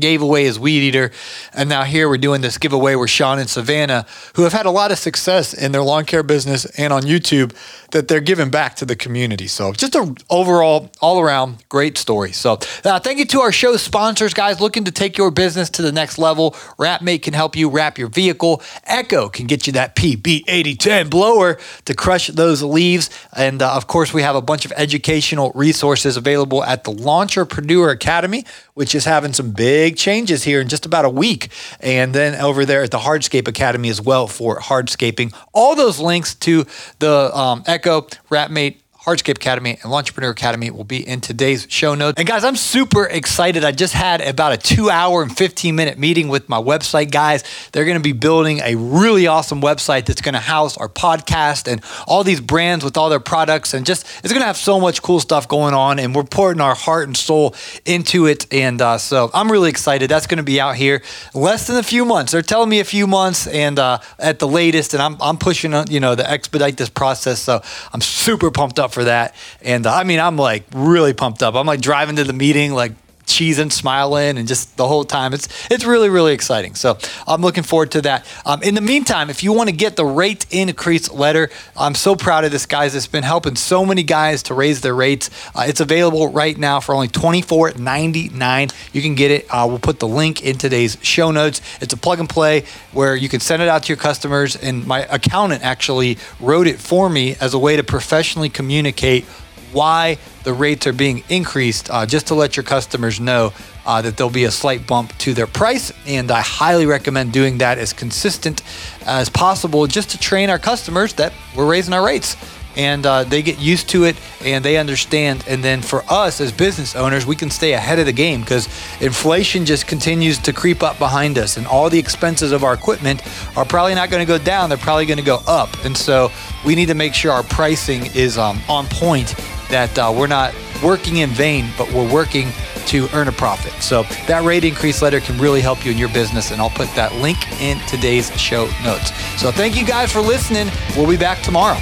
gave 0.00 0.22
away 0.22 0.44
his 0.44 0.58
weed 0.58 0.80
eater. 0.80 1.10
And 1.52 1.68
now 1.68 1.84
here 1.84 2.08
we're 2.08 2.18
doing 2.18 2.40
this 2.40 2.58
giveaway 2.58 2.94
where 2.94 3.08
Sean 3.08 3.38
and 3.38 3.48
Savannah, 3.48 4.06
who 4.34 4.42
have 4.42 4.52
had 4.52 4.66
a 4.66 4.70
lot 4.70 4.92
of 4.92 4.98
success 4.98 5.54
in 5.54 5.72
their 5.72 5.82
lawn 5.82 6.04
care 6.04 6.22
business 6.22 6.64
and 6.78 6.92
on 6.92 7.02
YouTube, 7.02 7.54
that 7.90 8.08
they're 8.08 8.20
giving 8.20 8.50
back 8.50 8.76
to 8.76 8.84
the 8.84 8.96
community. 8.96 9.46
So 9.46 9.72
just 9.72 9.94
an 9.94 10.16
overall, 10.28 10.90
all 11.00 11.20
around 11.20 11.64
great 11.68 11.96
story. 11.96 12.32
So 12.32 12.58
uh, 12.84 13.00
thank 13.00 13.18
you 13.18 13.24
to 13.26 13.40
our 13.40 13.52
show 13.52 13.76
sponsors, 13.76 14.34
guys, 14.34 14.60
looking 14.60 14.84
to 14.84 14.92
take 14.92 15.16
your 15.16 15.30
business 15.30 15.70
to 15.70 15.82
the 15.82 15.92
next 15.92 16.18
level. 16.18 16.52
WrapMate 16.78 17.22
can 17.22 17.34
help 17.34 17.56
you 17.56 17.68
wrap 17.70 17.98
your 17.98 18.08
vehicle. 18.08 18.62
Echo 18.84 19.28
can 19.28 19.46
get 19.46 19.66
you 19.66 19.72
that 19.74 19.96
PB8010 19.96 21.10
blower 21.10 21.58
to 21.84 21.94
crush 21.94 22.28
those 22.28 22.62
leaves. 22.62 23.10
And 23.34 23.62
uh, 23.62 23.74
of 23.74 23.86
course, 23.86 24.12
we 24.12 24.22
have 24.22 24.36
a 24.36 24.42
bunch 24.42 24.64
of 24.64 24.72
educational 24.76 25.52
resources 25.54 26.16
available 26.16 26.64
at 26.64 26.84
the 26.84 26.92
Lawntrepreneur 26.92 27.92
Academy, 27.92 28.44
which 28.74 28.94
is 28.94 29.04
having 29.04 29.32
some 29.32 29.52
big 29.52 29.85
changes 29.92 30.44
here 30.44 30.60
in 30.60 30.68
just 30.68 30.86
about 30.86 31.04
a 31.04 31.10
week. 31.10 31.50
And 31.80 32.14
then 32.14 32.40
over 32.40 32.64
there 32.64 32.82
at 32.82 32.90
the 32.90 32.98
Hardscape 32.98 33.46
Academy 33.46 33.88
as 33.88 34.00
well 34.00 34.26
for 34.26 34.58
hardscaping. 34.58 35.34
All 35.52 35.76
those 35.76 36.00
links 36.00 36.34
to 36.36 36.66
the 36.98 37.36
um, 37.36 37.62
Echo, 37.66 38.02
WrapMate, 38.30 38.76
Hardscape 39.06 39.36
Academy 39.36 39.70
and 39.70 39.92
Lawntrepreneur 39.92 40.32
Academy 40.32 40.68
will 40.68 40.82
be 40.82 41.06
in 41.06 41.20
today's 41.20 41.64
show 41.70 41.94
notes. 41.94 42.18
And 42.18 42.26
guys, 42.26 42.42
I'm 42.42 42.56
super 42.56 43.04
excited. 43.04 43.62
I 43.62 43.70
just 43.70 43.94
had 43.94 44.20
about 44.20 44.52
a 44.52 44.56
two 44.56 44.90
hour 44.90 45.22
and 45.22 45.34
15 45.34 45.76
minute 45.76 45.96
meeting 45.96 46.26
with 46.26 46.48
my 46.48 46.60
website 46.60 47.12
guys. 47.12 47.44
They're 47.70 47.84
going 47.84 47.98
to 47.98 48.02
be 48.02 48.10
building 48.12 48.58
a 48.64 48.74
really 48.74 49.28
awesome 49.28 49.60
website 49.60 50.06
that's 50.06 50.20
going 50.20 50.32
to 50.32 50.40
house 50.40 50.76
our 50.76 50.88
podcast 50.88 51.70
and 51.70 51.80
all 52.08 52.24
these 52.24 52.40
brands 52.40 52.84
with 52.84 52.96
all 52.96 53.08
their 53.08 53.20
products. 53.20 53.74
And 53.74 53.86
just, 53.86 54.04
it's 54.24 54.32
going 54.32 54.40
to 54.40 54.46
have 54.46 54.56
so 54.56 54.80
much 54.80 55.02
cool 55.02 55.20
stuff 55.20 55.46
going 55.46 55.72
on. 55.72 56.00
And 56.00 56.12
we're 56.12 56.24
pouring 56.24 56.60
our 56.60 56.74
heart 56.74 57.06
and 57.06 57.16
soul 57.16 57.54
into 57.84 58.26
it. 58.26 58.52
And 58.52 58.82
uh, 58.82 58.98
so 58.98 59.30
I'm 59.32 59.52
really 59.52 59.70
excited. 59.70 60.10
That's 60.10 60.26
going 60.26 60.38
to 60.38 60.42
be 60.42 60.60
out 60.60 60.74
here 60.74 61.00
less 61.32 61.68
than 61.68 61.76
a 61.76 61.84
few 61.84 62.04
months. 62.04 62.32
They're 62.32 62.42
telling 62.42 62.70
me 62.70 62.80
a 62.80 62.84
few 62.84 63.06
months 63.06 63.46
and 63.46 63.78
uh, 63.78 63.98
at 64.18 64.40
the 64.40 64.48
latest. 64.48 64.94
And 64.94 65.02
I'm, 65.02 65.16
I'm 65.22 65.38
pushing, 65.38 65.74
uh, 65.74 65.84
you 65.88 66.00
know, 66.00 66.16
to 66.16 66.28
expedite 66.28 66.76
this 66.76 66.88
process. 66.88 67.40
So 67.40 67.62
I'm 67.92 68.00
super 68.00 68.50
pumped 68.50 68.80
up 68.80 68.95
for 68.96 69.04
that. 69.04 69.34
And 69.60 69.86
I 69.86 70.04
mean, 70.04 70.20
I'm 70.20 70.38
like 70.38 70.64
really 70.74 71.12
pumped 71.12 71.42
up. 71.42 71.54
I'm 71.54 71.66
like 71.66 71.82
driving 71.82 72.16
to 72.16 72.24
the 72.24 72.32
meeting, 72.32 72.72
like 72.72 72.92
cheesing, 73.26 73.70
smiling, 73.70 74.38
and 74.38 74.48
just 74.48 74.76
the 74.76 74.86
whole 74.86 75.04
time. 75.04 75.34
It's 75.34 75.48
it's 75.70 75.84
really 75.84 76.08
really 76.08 76.32
exciting. 76.32 76.74
So 76.74 76.98
I'm 77.26 77.42
looking 77.42 77.64
forward 77.64 77.90
to 77.92 78.02
that. 78.02 78.26
Um, 78.46 78.62
in 78.62 78.74
the 78.74 78.80
meantime, 78.80 79.28
if 79.30 79.42
you 79.42 79.52
want 79.52 79.68
to 79.68 79.76
get 79.76 79.96
the 79.96 80.06
rate 80.06 80.46
increase 80.50 81.10
letter, 81.10 81.50
I'm 81.76 81.94
so 81.94 82.16
proud 82.16 82.44
of 82.44 82.52
this, 82.52 82.66
guys. 82.66 82.94
It's 82.94 83.06
been 83.06 83.24
helping 83.24 83.56
so 83.56 83.84
many 83.84 84.02
guys 84.02 84.44
to 84.44 84.54
raise 84.54 84.80
their 84.80 84.94
rates. 84.94 85.30
Uh, 85.54 85.64
it's 85.66 85.80
available 85.80 86.28
right 86.28 86.56
now 86.56 86.80
for 86.80 86.94
only 86.94 87.08
$24.99. 87.08 88.72
You 88.92 89.02
can 89.02 89.14
get 89.14 89.30
it. 89.30 89.46
Uh, 89.50 89.66
we'll 89.68 89.78
put 89.78 89.98
the 89.98 90.08
link 90.08 90.42
in 90.44 90.56
today's 90.56 90.96
show 91.02 91.30
notes. 91.30 91.60
It's 91.80 91.92
a 91.92 91.96
plug 91.96 92.20
and 92.20 92.28
play 92.28 92.64
where 92.92 93.16
you 93.16 93.28
can 93.28 93.40
send 93.40 93.62
it 93.62 93.68
out 93.68 93.84
to 93.84 93.88
your 93.88 93.96
customers. 93.96 94.56
And 94.56 94.86
my 94.86 95.00
accountant 95.00 95.62
actually 95.62 96.18
wrote 96.40 96.66
it 96.66 96.78
for 96.78 97.10
me 97.10 97.36
as 97.40 97.54
a 97.54 97.58
way 97.58 97.76
to 97.76 97.82
professionally 97.82 98.48
communicate 98.48 99.24
why 99.72 100.18
the 100.44 100.52
rates 100.52 100.86
are 100.86 100.92
being 100.92 101.24
increased, 101.28 101.90
uh, 101.90 102.06
just 102.06 102.28
to 102.28 102.34
let 102.34 102.56
your 102.56 102.64
customers 102.64 103.20
know 103.20 103.52
uh, 103.86 104.02
that 104.02 104.16
there'll 104.16 104.30
be 104.30 104.44
a 104.44 104.50
slight 104.50 104.86
bump 104.86 105.16
to 105.18 105.32
their 105.32 105.46
price. 105.46 105.92
And 106.06 106.30
I 106.30 106.40
highly 106.40 106.86
recommend 106.86 107.32
doing 107.32 107.58
that 107.58 107.78
as 107.78 107.92
consistent 107.92 108.62
as 109.06 109.28
possible, 109.28 109.86
just 109.86 110.10
to 110.10 110.18
train 110.18 110.50
our 110.50 110.58
customers 110.58 111.14
that 111.14 111.32
we're 111.56 111.70
raising 111.70 111.94
our 111.94 112.04
rates. 112.04 112.36
And 112.76 113.06
uh, 113.06 113.24
they 113.24 113.40
get 113.40 113.58
used 113.58 113.88
to 113.90 114.04
it 114.04 114.16
and 114.44 114.62
they 114.62 114.76
understand. 114.76 115.44
And 115.48 115.64
then 115.64 115.80
for 115.80 116.04
us 116.10 116.42
as 116.42 116.52
business 116.52 116.94
owners, 116.94 117.24
we 117.24 117.34
can 117.34 117.48
stay 117.48 117.72
ahead 117.72 117.98
of 117.98 118.04
the 118.04 118.12
game 118.12 118.42
because 118.42 118.66
inflation 119.00 119.64
just 119.64 119.86
continues 119.86 120.38
to 120.40 120.52
creep 120.52 120.82
up 120.82 120.98
behind 120.98 121.38
us. 121.38 121.56
And 121.56 121.66
all 121.66 121.88
the 121.88 121.98
expenses 121.98 122.52
of 122.52 122.64
our 122.64 122.74
equipment 122.74 123.22
are 123.56 123.64
probably 123.64 123.94
not 123.94 124.10
going 124.10 124.20
to 124.20 124.30
go 124.30 124.36
down, 124.36 124.68
they're 124.68 124.76
probably 124.76 125.06
going 125.06 125.18
to 125.18 125.24
go 125.24 125.40
up. 125.46 125.70
And 125.86 125.96
so 125.96 126.30
we 126.66 126.74
need 126.74 126.86
to 126.86 126.94
make 126.94 127.14
sure 127.14 127.32
our 127.32 127.44
pricing 127.44 128.06
is 128.14 128.36
um, 128.36 128.60
on 128.68 128.84
point 128.90 129.34
that 129.70 129.98
uh, 129.98 130.12
we're 130.16 130.26
not 130.26 130.54
working 130.82 131.18
in 131.18 131.30
vain, 131.30 131.70
but 131.76 131.90
we're 131.92 132.10
working 132.12 132.50
to 132.86 133.08
earn 133.12 133.28
a 133.28 133.32
profit. 133.32 133.72
So 133.82 134.04
that 134.26 134.44
rate 134.44 134.64
increase 134.64 135.02
letter 135.02 135.20
can 135.20 135.38
really 135.38 135.60
help 135.60 135.84
you 135.84 135.90
in 135.90 135.98
your 135.98 136.08
business, 136.10 136.50
and 136.50 136.60
I'll 136.60 136.70
put 136.70 136.88
that 136.94 137.14
link 137.16 137.38
in 137.60 137.78
today's 137.88 138.30
show 138.40 138.66
notes. 138.84 139.10
So 139.40 139.50
thank 139.50 139.76
you 139.76 139.84
guys 139.84 140.12
for 140.12 140.20
listening. 140.20 140.68
We'll 140.96 141.08
be 141.08 141.16
back 141.16 141.42
tomorrow. 141.42 141.78